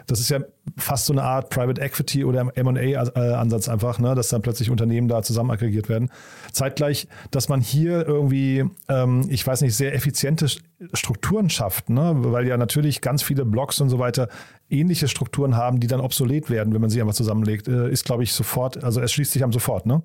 das 0.08 0.20
ist 0.20 0.30
ja 0.30 0.39
fast 0.78 1.06
so 1.06 1.13
eine 1.13 1.24
Art 1.24 1.50
Private 1.50 1.82
Equity 1.82 2.24
oder 2.24 2.52
M&A-Ansatz 2.56 3.70
einfach, 3.70 4.00
ne, 4.00 4.16
dass 4.16 4.30
dann 4.30 4.42
plötzlich 4.42 4.70
Unternehmen 4.70 5.08
da 5.08 5.22
zusammen 5.22 5.52
aggregiert 5.52 5.89
werden. 5.89 6.10
Zeitgleich, 6.52 7.08
dass 7.32 7.50
man 7.50 7.62
hier 7.62 8.06
irgendwie, 8.06 8.66
ähm, 8.89 9.26
ich 9.30 9.46
weiß 9.46 9.62
nicht, 9.62 9.76
sehr 9.76 9.94
effiziente 9.94 10.48
Strukturen 10.94 11.50
schafft, 11.50 11.89
ne, 11.89 12.13
weil 12.16 12.48
ja 12.48 12.58
natürlich 12.58 13.02
ganz 13.02 13.24
viele 13.24 13.42
Blogs 13.45 13.79
und 13.82 13.89
so 13.89 13.99
weiter 13.99 14.29
ähnliche 14.69 15.08
Strukturen 15.08 15.56
haben, 15.56 15.79
die 15.79 15.88
dann 15.88 15.99
obsolet 15.99 16.49
werden, 16.49 16.73
wenn 16.73 16.82
man 16.82 16.89
sie 16.89 17.01
einfach 17.01 17.13
zusammenlegt, 17.13 17.67
äh, 17.67 17.89
ist, 17.89 18.06
glaube 18.06 18.23
ich, 18.23 18.34
sofort, 18.34 18.84
also 18.84 19.01
es 19.01 19.12
schließt 19.12 19.32
sich 19.32 19.43
am 19.43 19.53
sofort, 19.53 19.86
ne? 19.86 20.01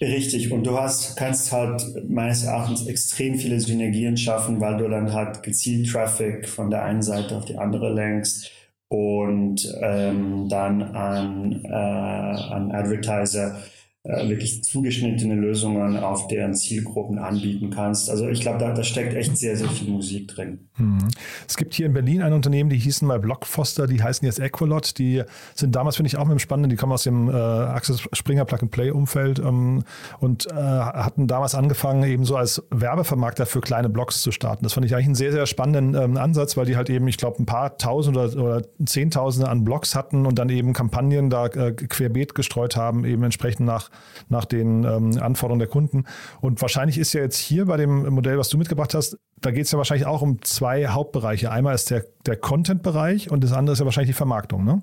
Richtig. 0.00 0.52
Und 0.52 0.64
du 0.64 0.78
hast, 0.78 1.16
kannst 1.16 1.50
halt 1.50 1.82
meines 2.08 2.44
Erachtens 2.44 2.86
extrem 2.86 3.36
viele 3.36 3.58
Synergien 3.58 4.16
schaffen, 4.16 4.60
weil 4.60 4.76
du 4.76 4.88
dann 4.88 5.12
halt 5.12 5.42
gezielt 5.42 5.90
Traffic 5.90 6.48
von 6.48 6.70
der 6.70 6.84
einen 6.84 7.02
Seite 7.02 7.36
auf 7.36 7.44
die 7.46 7.58
andere 7.58 7.92
lenkst 7.92 8.50
und 8.88 9.74
ähm, 9.80 10.48
dann 10.48 10.82
an, 10.82 11.64
äh, 11.64 11.72
an 11.72 12.70
Advertiser 12.70 13.56
äh, 14.04 14.28
wirklich 14.28 14.64
zugeschnittene 14.64 15.36
Lösungen 15.36 15.96
auf 15.96 16.26
deren 16.26 16.54
Zielgruppen 16.54 17.20
anbieten 17.20 17.70
kannst. 17.70 18.10
Also 18.10 18.28
ich 18.28 18.40
glaube, 18.40 18.58
da, 18.58 18.72
da 18.72 18.82
steckt 18.82 19.14
echt 19.14 19.36
sehr, 19.36 19.56
sehr 19.56 19.68
viel 19.68 19.88
Musik 19.88 20.26
drin. 20.26 20.68
Mhm. 20.76 21.06
Es 21.46 21.56
gibt 21.56 21.72
hier 21.74 21.86
in 21.86 21.92
Berlin 21.92 22.20
ein 22.20 22.32
Unternehmen, 22.32 22.68
die 22.68 22.78
hießen 22.78 23.06
mal 23.06 23.20
Blockfoster, 23.20 23.86
die 23.86 24.02
heißen 24.02 24.26
jetzt 24.26 24.40
Equalot. 24.40 24.98
Die 24.98 25.22
sind 25.54 25.76
damals, 25.76 25.94
finde 25.94 26.08
ich, 26.08 26.16
auch 26.16 26.24
mit 26.24 26.32
dem 26.32 26.40
Spannenden, 26.40 26.70
die 26.70 26.76
kommen 26.76 26.92
aus 26.92 27.04
dem 27.04 27.28
äh, 27.28 27.32
Axel 27.32 27.94
Springer 28.12 28.44
Plug-and-Play-Umfeld 28.44 29.38
ähm, 29.38 29.84
und 30.18 30.50
äh, 30.50 30.54
hatten 30.54 31.28
damals 31.28 31.54
angefangen, 31.54 32.02
eben 32.02 32.24
so 32.24 32.34
als 32.34 32.60
Werbevermarkter 32.70 33.46
für 33.46 33.60
kleine 33.60 33.88
Blogs 33.88 34.20
zu 34.20 34.32
starten. 34.32 34.64
Das 34.64 34.72
fand 34.72 34.84
ich 34.84 34.94
eigentlich 34.94 35.06
einen 35.06 35.14
sehr, 35.14 35.30
sehr 35.30 35.46
spannenden 35.46 35.94
ähm, 35.94 36.16
Ansatz, 36.16 36.56
weil 36.56 36.66
die 36.66 36.74
halt 36.76 36.90
eben, 36.90 37.06
ich 37.06 37.18
glaube, 37.18 37.40
ein 37.40 37.46
paar 37.46 37.78
Tausend 37.78 38.16
oder, 38.16 38.36
oder 38.36 38.62
Zehntausende 38.84 39.48
an 39.48 39.62
Blogs 39.62 39.94
hatten 39.94 40.26
und 40.26 40.40
dann 40.40 40.48
eben 40.48 40.72
Kampagnen 40.72 41.30
da 41.30 41.46
äh, 41.46 41.70
querbeet 41.70 42.34
gestreut 42.34 42.74
haben, 42.74 43.04
eben 43.04 43.22
entsprechend 43.22 43.64
nach 43.66 43.91
nach 44.28 44.44
den 44.44 44.84
ähm, 44.84 45.18
Anforderungen 45.20 45.60
der 45.60 45.68
Kunden. 45.68 46.04
Und 46.40 46.60
wahrscheinlich 46.62 46.98
ist 46.98 47.12
ja 47.12 47.20
jetzt 47.20 47.38
hier 47.38 47.66
bei 47.66 47.76
dem 47.76 48.08
Modell, 48.08 48.38
was 48.38 48.48
du 48.48 48.58
mitgebracht 48.58 48.94
hast, 48.94 49.18
da 49.40 49.50
geht 49.50 49.66
es 49.66 49.72
ja 49.72 49.78
wahrscheinlich 49.78 50.06
auch 50.06 50.22
um 50.22 50.42
zwei 50.42 50.86
Hauptbereiche. 50.86 51.50
Einmal 51.50 51.74
ist 51.74 51.90
der, 51.90 52.04
der 52.26 52.36
Content-Bereich 52.36 53.30
und 53.30 53.42
das 53.44 53.52
andere 53.52 53.74
ist 53.74 53.80
ja 53.80 53.84
wahrscheinlich 53.84 54.10
die 54.10 54.16
Vermarktung, 54.16 54.64
ne? 54.64 54.82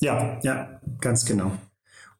Ja, 0.00 0.38
ja, 0.42 0.80
ganz 1.00 1.24
genau. 1.24 1.52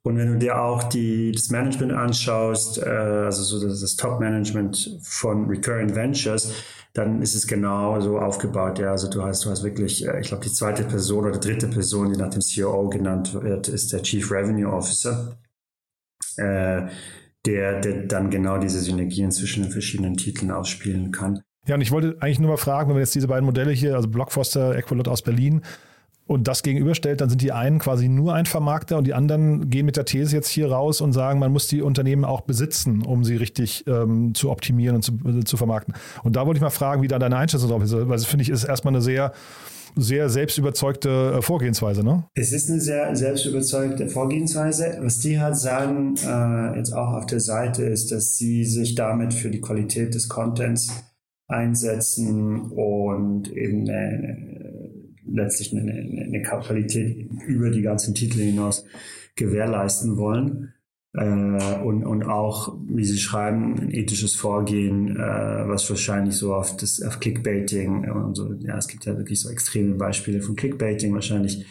Und 0.05 0.17
wenn 0.17 0.33
du 0.33 0.39
dir 0.39 0.61
auch 0.61 0.83
die, 0.85 1.31
das 1.31 1.51
Management 1.51 1.93
anschaust, 1.93 2.79
äh, 2.79 2.89
also 2.89 3.43
so 3.45 3.65
das, 3.67 3.81
das 3.81 3.95
Top-Management 3.97 4.99
von 5.03 5.47
Recurrent 5.47 5.95
Ventures, 5.95 6.53
dann 6.93 7.23
ist 7.23 7.35
es 7.35 7.47
genau 7.47 8.01
so 8.01 8.19
aufgebaut. 8.19 8.81
Ja, 8.81 8.91
also 8.91 9.09
du 9.09 9.23
hast, 9.23 9.45
du 9.45 9.51
hast 9.51 9.63
wirklich, 9.63 10.07
äh, 10.07 10.21
ich 10.21 10.29
glaube, 10.29 10.45
die 10.45 10.53
zweite 10.53 10.83
Person 10.85 11.25
oder 11.27 11.39
dritte 11.39 11.69
Person, 11.69 12.13
die 12.13 12.19
nach 12.19 12.31
dem 12.31 12.43
COO 12.43 12.89
genannt 12.89 13.33
wird, 13.33 13.69
ist 13.69 13.93
der 13.93 14.03
Chief 14.03 14.29
Revenue 14.31 14.73
Officer 14.73 15.37
äh, 16.39 16.87
der, 17.47 17.81
der 17.81 18.07
dann 18.07 18.31
genau 18.31 18.59
diese 18.59 18.81
Synergien 18.81 19.31
zwischen 19.33 19.65
den 19.65 19.73
verschiedenen 19.73 20.17
Titeln 20.17 20.51
ausspielen 20.51 21.11
kann. 21.11 21.41
Ja, 21.67 21.77
und 21.77 21.81
ich 21.81 21.91
wollte 21.91 22.17
eigentlich 22.21 22.41
nur 22.41 22.51
mal 22.51 22.57
fragen, 22.57 22.89
wenn 22.89 22.95
man 22.95 23.03
jetzt 23.03 23.15
diese 23.15 23.29
beiden 23.29 23.45
Modelle 23.45 23.73
hier, 23.73 23.95
also 23.95 24.09
Blockfoster, 24.09 24.77
Equalot 24.77 25.09
aus 25.09 25.23
Berlin, 25.23 25.63
und 26.27 26.49
das 26.49 26.63
gegenüberstellt, 26.63 27.21
dann 27.21 27.29
sind 27.29 27.43
die 27.43 27.53
einen 27.53 27.79
quasi 27.79 28.09
nur 28.09 28.35
ein 28.35 28.47
Vermarkter 28.47 28.97
und 28.97 29.07
die 29.07 29.15
anderen 29.15 29.71
gehen 29.71 29.85
mit 29.87 29.97
der 29.97 30.05
These 30.05 30.35
jetzt 30.35 30.49
hier 30.49 30.71
raus 30.71 31.01
und 31.01 31.13
sagen, 31.13 31.39
man 31.39 31.53
muss 31.53 31.67
die 31.67 31.83
Unternehmen 31.83 32.25
auch 32.25 32.43
besitzen, 32.43 33.05
um 33.05 33.25
sie 33.25 33.37
richtig 33.37 33.85
ähm, 33.87 34.35
zu 34.35 34.51
optimieren 34.51 34.97
und 34.97 35.03
zu, 35.03 35.13
äh, 35.27 35.45
zu 35.45 35.57
vermarkten. 35.57 35.95
Und 36.23 36.37
da 36.37 36.47
wollte 36.47 36.59
ich 36.59 36.63
mal 36.63 36.71
fragen, 36.71 37.03
wie 37.03 37.09
da 37.09 37.19
deine 37.19 37.37
Einschätzung 37.37 37.69
drauf 37.69 37.83
ist, 37.83 37.93
weil 37.93 38.07
das 38.07 38.25
finde 38.25 38.45
ich 38.45 38.51
ist 38.51 38.65
erstmal 38.65 38.95
eine 38.95 39.03
sehr 39.03 39.33
sehr 39.97 40.29
selbstüberzeugte 40.29 41.35
äh, 41.39 41.43
Vorgehensweise, 41.43 42.05
ne? 42.05 42.25
Es 42.35 42.53
ist 42.53 42.71
eine 42.71 42.81
sehr 42.81 43.15
selbstüberzeugte 43.15 44.09
Vorgehensweise. 44.09 44.99
Was 45.01 45.21
die 45.21 45.39
halt 45.39 45.57
sagen, 45.57 46.15
äh, 46.17 46.77
jetzt 46.77 46.93
auch 46.93 47.15
auf 47.15 47.27
der 47.27 47.41
Seite, 47.41 47.85
ist, 47.85 48.13
dass 48.13 48.37
sie 48.37 48.65
sich 48.65 48.95
damit 48.95 49.35
für 49.35 49.51
die 49.51 49.61
Qualität 49.61 50.15
des 50.15 50.29
Contents 50.29 50.91
einsetzen 51.49 52.71
und 52.71 53.53
eben 53.53 53.89
eine, 53.89 54.91
letztlich 55.27 55.73
eine, 55.73 55.93
eine 55.93 56.43
Qualität 56.43 57.31
über 57.47 57.71
die 57.71 57.83
ganzen 57.83 58.15
Titel 58.15 58.39
hinaus 58.39 58.85
gewährleisten 59.37 60.17
wollen 60.17 60.69
äh, 60.69 60.82
und, 61.15 62.05
und 62.05 62.25
auch, 62.25 62.75
wie 62.87 63.05
Sie 63.05 63.19
schreiben, 63.19 63.79
ein 63.79 63.91
ethisches 63.91 64.35
Vorgehen, 64.35 65.15
äh, 65.17 65.69
was 65.69 65.89
wahrscheinlich 65.91 66.37
so 66.37 66.55
auf, 66.55 66.75
das, 66.79 67.03
auf 67.03 67.21
Clickbaiting 67.21 68.11
und 68.11 68.35
so, 68.35 68.55
ja, 68.61 68.79
es 68.79 68.89
gibt 68.89 69.05
ja 69.05 69.17
wirklich 69.19 69.39
so 69.41 69.51
extreme 69.51 69.95
Beispiele 69.97 70.41
von 70.41 70.57
Clickbaiting 70.57 71.13
wahrscheinlich, 71.13 71.67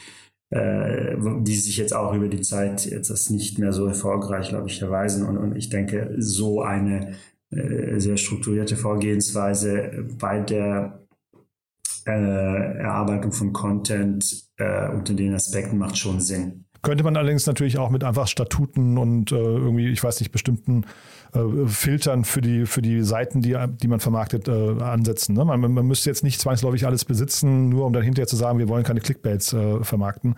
äh, 0.51 1.15
die 1.41 1.55
sich 1.55 1.77
jetzt 1.77 1.95
auch 1.95 2.13
über 2.13 2.27
die 2.27 2.41
Zeit 2.41 2.85
jetzt 2.85 3.09
das 3.09 3.31
nicht 3.31 3.57
mehr 3.57 3.73
so 3.73 3.87
erfolgreich, 3.87 4.49
glaube 4.49 4.67
ich, 4.69 4.79
erweisen. 4.79 5.25
Und, 5.25 5.37
und 5.37 5.55
ich 5.55 5.69
denke, 5.69 6.13
so 6.19 6.61
eine 6.61 7.15
äh, 7.49 7.99
sehr 7.99 8.17
strukturierte 8.17 8.77
Vorgehensweise 8.77 10.05
bei 10.19 10.39
der 10.39 11.01
äh, 12.05 12.11
Erarbeitung 12.11 13.31
von 13.31 13.53
Content 13.53 14.49
äh, 14.57 14.89
unter 14.89 15.13
den 15.13 15.33
Aspekten 15.33 15.77
macht 15.77 15.97
schon 15.97 16.19
Sinn. 16.19 16.65
Könnte 16.81 17.03
man 17.03 17.15
allerdings 17.15 17.45
natürlich 17.45 17.77
auch 17.77 17.89
mit 17.89 18.03
einfach 18.03 18.27
Statuten 18.27 18.97
und 18.97 19.31
äh, 19.31 19.35
irgendwie, 19.35 19.89
ich 19.89 20.03
weiß 20.03 20.19
nicht, 20.19 20.31
bestimmten 20.31 20.85
äh, 21.33 21.67
Filtern 21.67 22.25
für 22.25 22.41
die, 22.41 22.65
für 22.65 22.81
die 22.81 23.01
Seiten, 23.03 23.41
die, 23.41 23.55
die 23.81 23.87
man 23.87 23.99
vermarktet, 23.99 24.47
äh, 24.47 24.81
ansetzen. 24.81 25.35
Ne? 25.35 25.45
Man, 25.45 25.59
man 25.59 25.85
müsste 25.85 26.09
jetzt 26.09 26.23
nicht 26.23 26.41
zwangsläufig 26.41 26.85
alles 26.87 27.05
besitzen, 27.05 27.69
nur 27.69 27.85
um 27.85 27.93
dann 27.93 28.03
hinterher 28.03 28.27
zu 28.27 28.35
sagen, 28.35 28.57
wir 28.57 28.67
wollen 28.67 28.83
keine 28.83 28.99
Clickbaits 28.99 29.53
äh, 29.53 29.83
vermarkten. 29.83 30.35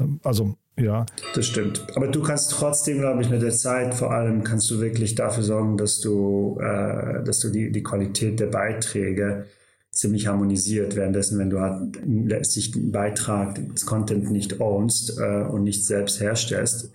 Ähm, 0.00 0.20
also 0.24 0.56
ja. 0.76 1.06
Das 1.34 1.46
stimmt. 1.46 1.86
Aber 1.94 2.08
du 2.08 2.22
kannst 2.22 2.50
trotzdem, 2.50 2.98
glaube 2.98 3.22
ich, 3.22 3.30
mit 3.30 3.42
der 3.42 3.52
Zeit 3.52 3.94
vor 3.94 4.12
allem 4.12 4.42
kannst 4.42 4.70
du 4.70 4.80
wirklich 4.80 5.14
dafür 5.14 5.44
sorgen, 5.44 5.76
dass 5.76 6.00
du, 6.00 6.58
äh, 6.60 7.22
dass 7.22 7.40
du 7.40 7.50
die, 7.50 7.70
die 7.70 7.82
Qualität 7.82 8.40
der 8.40 8.46
Beiträge 8.46 9.46
ziemlich 9.94 10.26
harmonisiert. 10.26 10.96
Währenddessen, 10.96 11.38
wenn 11.38 11.50
du 11.50 11.60
halt 11.60 11.98
letztlich 12.04 12.72
den 12.72 12.92
Beitrag, 12.92 13.58
das 13.72 13.86
Content 13.86 14.30
nicht 14.30 14.60
ownst 14.60 15.18
äh, 15.18 15.42
und 15.42 15.62
nicht 15.62 15.86
selbst 15.86 16.20
herstellst, 16.20 16.90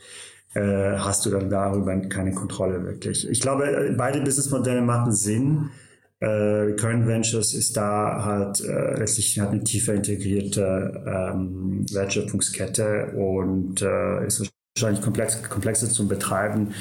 äh, 0.53 0.97
hast 0.97 1.25
du 1.25 1.29
dann 1.29 1.49
darüber 1.49 1.95
keine 2.01 2.33
Kontrolle 2.33 2.83
wirklich. 2.83 3.27
Ich 3.29 3.39
glaube, 3.39 3.95
beide 3.97 4.21
Businessmodelle 4.21 4.81
machen 4.81 5.13
Sinn. 5.13 5.69
Äh, 6.19 6.25
Recurrent 6.27 7.07
Ventures 7.07 7.53
ist 7.53 7.77
da 7.77 8.25
halt 8.25 8.59
äh, 8.61 8.99
letztlich 8.99 9.39
hat 9.39 9.51
eine 9.51 9.63
tiefer 9.63 9.93
integrierte 9.93 11.03
ähm, 11.07 11.85
Wertschöpfungskette 11.91 13.13
und 13.15 13.81
äh, 13.81 14.27
ist 14.27 14.51
wahrscheinlich 14.75 15.01
komplex, 15.01 15.41
komplexer 15.43 15.89
zum 15.89 16.09
Betreiben 16.09 16.73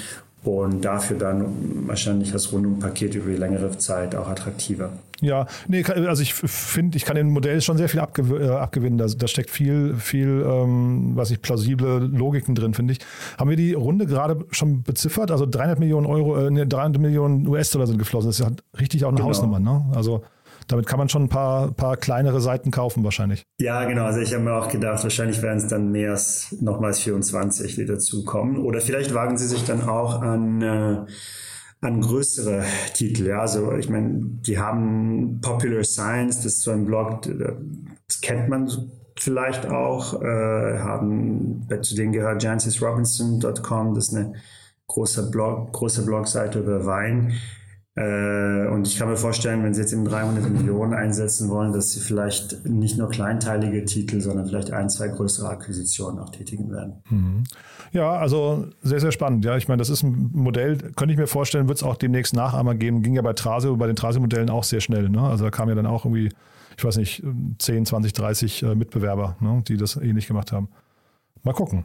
und 0.45 0.85
dafür 0.85 1.19
dann 1.19 1.87
wahrscheinlich 1.87 2.33
das 2.33 2.53
Rundumpaket 2.53 3.15
über 3.15 3.31
die 3.31 3.37
längere 3.37 3.77
Zeit 3.79 4.15
auch 4.15 4.29
attraktiver. 4.29 4.91
Ja, 5.21 5.47
nee, 5.67 5.85
also 5.85 6.23
ich 6.23 6.33
finde, 6.33 6.97
ich 6.97 7.05
kann 7.05 7.17
dem 7.17 7.31
Modell 7.31 7.61
schon 7.61 7.77
sehr 7.77 7.89
viel 7.89 7.99
abgew 7.99 8.37
äh, 8.37 8.51
abgewinnen. 8.51 8.99
Da, 8.99 9.07
da, 9.07 9.27
steckt 9.27 9.51
viel, 9.51 9.97
viel, 9.97 10.45
ähm, 10.47 11.13
was 11.15 11.33
ich, 11.33 11.43
plausible 11.43 11.99
Logiken 11.99 12.55
drin, 12.55 12.73
finde 12.73 12.93
ich. 12.93 13.01
Haben 13.37 13.51
wir 13.51 13.57
die 13.57 13.73
Runde 13.73 14.07
gerade 14.07 14.45
schon 14.53 14.85
beziffert? 14.85 15.33
Also 15.33 15.45
300 15.45 15.81
Millionen 15.81 16.07
Euro, 16.07 16.47
äh, 16.47 16.67
300 16.67 17.03
Millionen 17.03 17.49
US-Dollar 17.49 17.89
sind 17.89 17.99
geflossen. 17.99 18.29
Das 18.29 18.39
ist 18.39 18.47
ja 18.47 18.53
richtig 18.79 19.05
auch 19.05 19.09
eine 19.09 19.17
genau. 19.17 19.31
Hausnummer, 19.31 19.59
ne? 19.59 19.87
Also 19.93 20.23
damit 20.69 20.87
kann 20.87 20.99
man 20.99 21.09
schon 21.09 21.25
ein 21.25 21.29
paar, 21.29 21.73
paar 21.73 21.97
kleinere 21.97 22.41
Seiten 22.41 22.71
kaufen 22.71 23.03
wahrscheinlich. 23.03 23.45
Ja, 23.61 23.85
genau. 23.85 24.05
Also 24.05 24.21
ich 24.21 24.33
habe 24.33 24.45
mir 24.45 24.55
auch 24.55 24.69
gedacht, 24.69 25.03
wahrscheinlich 25.03 25.43
werden 25.43 25.59
es 25.59 25.67
dann 25.67 25.91
mehr 25.91 26.13
als 26.13 26.55
nochmals 26.61 27.01
24, 27.01 27.75
die 27.75 27.87
dazukommen. 27.87 28.59
Oder 28.59 28.81
vielleicht 28.81 29.15
wagen 29.15 29.37
sie 29.39 29.47
sich 29.47 29.65
dann 29.65 29.89
auch 29.89 30.21
an, 30.21 30.63
äh, 30.63 31.07
an 31.81 32.01
größere 32.01 32.65
Titel. 32.95 33.27
Ja, 33.27 33.41
also 33.41 33.73
ich 33.73 33.89
meine, 33.89 34.21
die 34.23 34.59
haben 34.59 35.41
Popular 35.41 35.85
Science, 35.85 36.37
das 36.37 36.47
ist 36.47 36.63
so 36.63 36.71
ein 36.71 36.85
Blog, 36.85 37.23
das 38.07 38.21
kennt 38.21 38.49
man 38.49 38.71
vielleicht 39.19 39.67
auch, 39.67 40.21
äh, 40.23 40.79
haben, 40.79 41.67
zu 41.83 41.95
denen 41.95 42.13
gehört 42.13 42.43
JancesRobinson.com, 42.43 43.95
das 43.95 44.09
ist 44.09 44.15
eine 44.15 44.35
große 44.87 45.31
Blog, 45.31 45.73
große 45.73 46.05
Blogseite 46.05 46.61
über 46.61 46.85
Wein. 46.87 47.33
Äh, 47.99 48.69
und 48.69 48.87
ich 48.87 48.97
kann 48.97 49.09
mir 49.09 49.17
vorstellen, 49.17 49.65
wenn 49.65 49.75
Sie 49.75 49.81
jetzt 49.81 49.93
eben 49.93 50.05
300 50.05 50.49
Millionen 50.49 50.95
einsetzen 50.95 51.49
wollen, 51.49 51.73
dass 51.73 51.93
Sie 51.93 52.01
vielleicht 52.01 52.65
nicht 52.65 52.97
nur 52.97 53.09
kleinteilige 53.09 53.85
Titel, 53.85 54.21
sondern 54.21 54.47
vielleicht 54.47 54.73
ein, 54.73 54.89
zwei 54.89 55.09
größere 55.09 55.49
Akquisitionen 55.49 56.21
auch 56.21 56.31
tätigen 56.31 56.71
werden. 56.71 57.03
Mhm. 57.11 57.45
Ja, 57.91 58.13
also 58.13 58.67
sehr, 58.83 59.01
sehr 59.01 59.11
spannend. 59.11 59.45
Ja, 59.45 59.57
ich 59.57 59.67
meine, 59.67 59.79
das 59.79 59.91
ist 59.91 60.05
ein 60.05 60.31
Modell, 60.33 60.79
könnte 60.95 61.13
ich 61.13 61.19
mir 61.19 61.27
vorstellen, 61.27 61.67
wird 61.67 61.79
es 61.79 61.83
auch 61.83 61.97
demnächst 61.97 62.35
Nachahmer 62.35 62.77
geben. 62.77 63.03
Ging 63.03 63.15
ja 63.15 63.23
bei 63.23 63.33
Trasio, 63.33 63.77
bei 63.77 63.89
den 63.89 63.97
Trasio-Modellen 63.97 64.51
auch 64.51 64.65
sehr 64.65 64.81
schnell. 64.81 65.09
Ne? 65.09 65.21
Also 65.21 65.45
da 65.45 65.51
kam 65.51 65.69
ja 65.69 65.75
dann 65.75 65.87
auch 65.87 66.05
irgendwie, 66.05 66.29
ich 66.77 66.85
weiß 66.85 66.99
nicht, 66.99 67.25
10, 67.59 67.87
20, 67.87 68.13
30 68.13 68.63
Mitbewerber, 68.77 69.37
ne, 69.41 69.65
die 69.67 69.77
das 69.77 69.97
ähnlich 69.97 70.29
gemacht 70.29 70.53
haben. 70.53 70.69
Mal 71.43 71.53
gucken. 71.53 71.85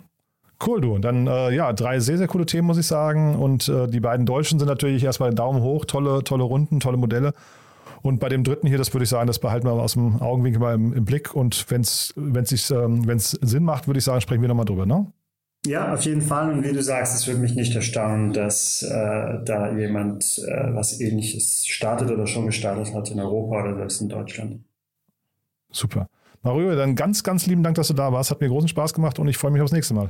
Cool, 0.65 0.81
du. 0.81 0.93
Und 0.95 1.03
dann, 1.03 1.27
äh, 1.27 1.53
ja, 1.53 1.73
drei 1.73 1.99
sehr, 1.99 2.17
sehr 2.17 2.27
coole 2.27 2.45
Themen, 2.45 2.67
muss 2.67 2.77
ich 2.77 2.87
sagen. 2.87 3.35
Und 3.35 3.67
äh, 3.69 3.87
die 3.87 3.99
beiden 3.99 4.25
Deutschen 4.25 4.59
sind 4.59 4.67
natürlich 4.67 5.03
erstmal 5.03 5.33
Daumen 5.33 5.61
hoch, 5.61 5.85
tolle, 5.85 6.23
tolle 6.23 6.43
Runden, 6.43 6.79
tolle 6.79 6.97
Modelle. 6.97 7.33
Und 8.01 8.19
bei 8.19 8.29
dem 8.29 8.43
dritten 8.43 8.67
hier, 8.67 8.77
das 8.77 8.93
würde 8.93 9.03
ich 9.03 9.09
sagen, 9.09 9.27
das 9.27 9.39
behalten 9.39 9.65
wir 9.65 9.73
aus 9.73 9.93
dem 9.93 10.21
Augenwinkel 10.21 10.59
mal 10.59 10.75
im, 10.75 10.93
im 10.93 11.05
Blick. 11.05 11.33
Und 11.33 11.69
wenn 11.69 11.81
es 11.81 12.13
ähm, 12.17 13.19
Sinn 13.19 13.63
macht, 13.63 13.87
würde 13.87 13.97
ich 13.97 14.03
sagen, 14.03 14.21
sprechen 14.21 14.41
wir 14.41 14.49
nochmal 14.49 14.65
drüber, 14.65 14.85
ne? 14.85 15.07
Ja, 15.65 15.93
auf 15.93 16.01
jeden 16.01 16.21
Fall. 16.21 16.51
Und 16.51 16.65
wie 16.65 16.73
du 16.73 16.83
sagst, 16.83 17.15
es 17.15 17.25
würde 17.27 17.39
mich 17.39 17.55
nicht 17.55 17.73
erstaunen, 17.73 18.33
dass 18.33 18.83
äh, 18.83 19.39
da 19.45 19.71
jemand 19.77 20.37
äh, 20.45 20.75
was 20.75 20.99
ähnliches 20.99 21.65
startet 21.65 22.11
oder 22.11 22.27
schon 22.27 22.45
gestartet 22.45 22.93
hat 22.93 23.09
in 23.09 23.19
Europa 23.21 23.63
oder 23.63 23.77
selbst 23.77 24.01
in 24.01 24.09
Deutschland. 24.09 24.59
Super. 25.71 26.09
Mario, 26.41 26.75
dann 26.75 26.95
ganz, 26.95 27.23
ganz 27.23 27.47
lieben 27.47 27.63
Dank, 27.63 27.75
dass 27.75 27.87
du 27.87 27.93
da 27.93 28.11
warst. 28.11 28.29
Hat 28.29 28.41
mir 28.41 28.49
großen 28.49 28.67
Spaß 28.67 28.93
gemacht 28.93 29.17
und 29.19 29.29
ich 29.29 29.37
freue 29.37 29.51
mich 29.51 29.61
aufs 29.61 29.71
nächste 29.71 29.93
Mal. 29.93 30.09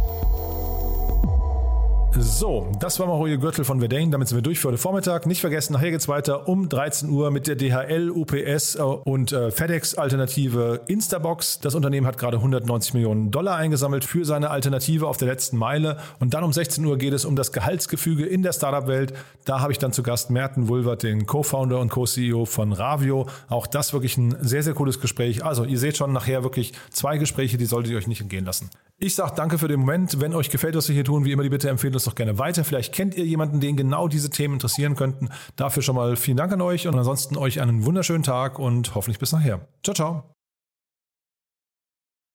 So, 2.19 2.69
das 2.77 2.99
war 2.99 3.07
Mario 3.07 3.39
Gürtel 3.39 3.63
von 3.63 3.79
Verdane. 3.79 4.09
Damit 4.09 4.27
sind 4.27 4.37
wir 4.37 4.41
durch 4.41 4.59
für 4.59 4.67
heute 4.67 4.77
Vormittag. 4.77 5.25
Nicht 5.25 5.39
vergessen, 5.39 5.71
nachher 5.73 5.91
geht's 5.91 6.09
weiter 6.09 6.49
um 6.49 6.67
13 6.67 7.09
Uhr 7.09 7.31
mit 7.31 7.47
der 7.47 7.55
DHL, 7.55 8.11
UPS 8.11 8.75
äh, 8.75 8.81
und 8.81 9.31
äh, 9.31 9.49
FedEx 9.49 9.95
Alternative 9.95 10.81
Instabox. 10.87 11.61
Das 11.61 11.73
Unternehmen 11.73 12.05
hat 12.05 12.17
gerade 12.17 12.37
190 12.37 12.95
Millionen 12.95 13.31
Dollar 13.31 13.55
eingesammelt 13.55 14.03
für 14.03 14.25
seine 14.25 14.49
Alternative 14.49 15.07
auf 15.07 15.15
der 15.15 15.29
letzten 15.29 15.57
Meile. 15.57 15.97
Und 16.19 16.33
dann 16.33 16.43
um 16.43 16.51
16 16.51 16.83
Uhr 16.83 16.97
geht 16.97 17.13
es 17.13 17.23
um 17.23 17.37
das 17.37 17.53
Gehaltsgefüge 17.53 18.25
in 18.25 18.43
der 18.43 18.51
Startup-Welt. 18.51 19.13
Da 19.45 19.61
habe 19.61 19.71
ich 19.71 19.77
dann 19.77 19.93
zu 19.93 20.03
Gast 20.03 20.31
Merten 20.31 20.67
Wulvert, 20.67 21.03
den 21.03 21.25
Co-Founder 21.25 21.79
und 21.79 21.89
Co-CEO 21.89 22.43
von 22.43 22.73
Ravio. 22.73 23.27
Auch 23.47 23.67
das 23.67 23.93
wirklich 23.93 24.17
ein 24.17 24.35
sehr, 24.41 24.63
sehr 24.63 24.73
cooles 24.73 24.99
Gespräch. 24.99 25.45
Also, 25.45 25.63
ihr 25.63 25.79
seht 25.79 25.95
schon 25.95 26.11
nachher 26.11 26.43
wirklich 26.43 26.73
zwei 26.89 27.17
Gespräche, 27.17 27.57
die 27.57 27.65
solltet 27.65 27.93
ihr 27.93 27.97
euch 27.97 28.07
nicht 28.07 28.21
entgehen 28.21 28.43
lassen. 28.43 28.69
Ich 29.03 29.15
sage 29.15 29.33
danke 29.35 29.57
für 29.57 29.67
den 29.67 29.79
Moment. 29.79 30.19
Wenn 30.19 30.35
euch 30.35 30.51
gefällt, 30.51 30.75
was 30.75 30.87
wir 30.87 30.93
hier 30.93 31.03
tun, 31.03 31.25
wie 31.25 31.31
immer 31.31 31.41
die 31.41 31.49
Bitte 31.49 31.69
empfehlen 31.69 31.93
uns 32.01 32.05
doch 32.05 32.15
gerne 32.15 32.39
weiter. 32.39 32.63
Vielleicht 32.63 32.93
kennt 32.93 33.15
ihr 33.15 33.25
jemanden, 33.25 33.59
den 33.59 33.77
genau 33.77 34.07
diese 34.07 34.29
Themen 34.29 34.53
interessieren 34.55 34.95
könnten. 34.95 35.29
Dafür 35.55 35.83
schon 35.83 35.95
mal 35.95 36.15
vielen 36.15 36.37
Dank 36.37 36.51
an 36.51 36.61
euch 36.61 36.87
und 36.87 36.97
ansonsten 36.97 37.37
euch 37.37 37.61
einen 37.61 37.85
wunderschönen 37.85 38.23
Tag 38.23 38.57
und 38.59 38.95
hoffentlich 38.95 39.19
bis 39.19 39.31
nachher. 39.31 39.67
Ciao, 39.83 39.93
ciao. 39.93 40.23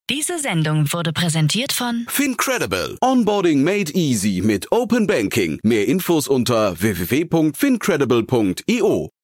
Diese 0.09 0.39
Sendung 0.39 0.93
wurde 0.93 1.13
präsentiert 1.13 1.73
von 1.73 2.07
Fincredible. 2.09 2.97
Onboarding 3.03 3.65
made 3.65 3.93
easy 3.93 4.41
mit 4.41 4.71
Open 4.71 5.09
Banking. 5.09 5.59
Mehr 5.65 5.89
Infos 5.89 6.29
unter 6.29 6.81
www.fincredible.io. 6.81 9.16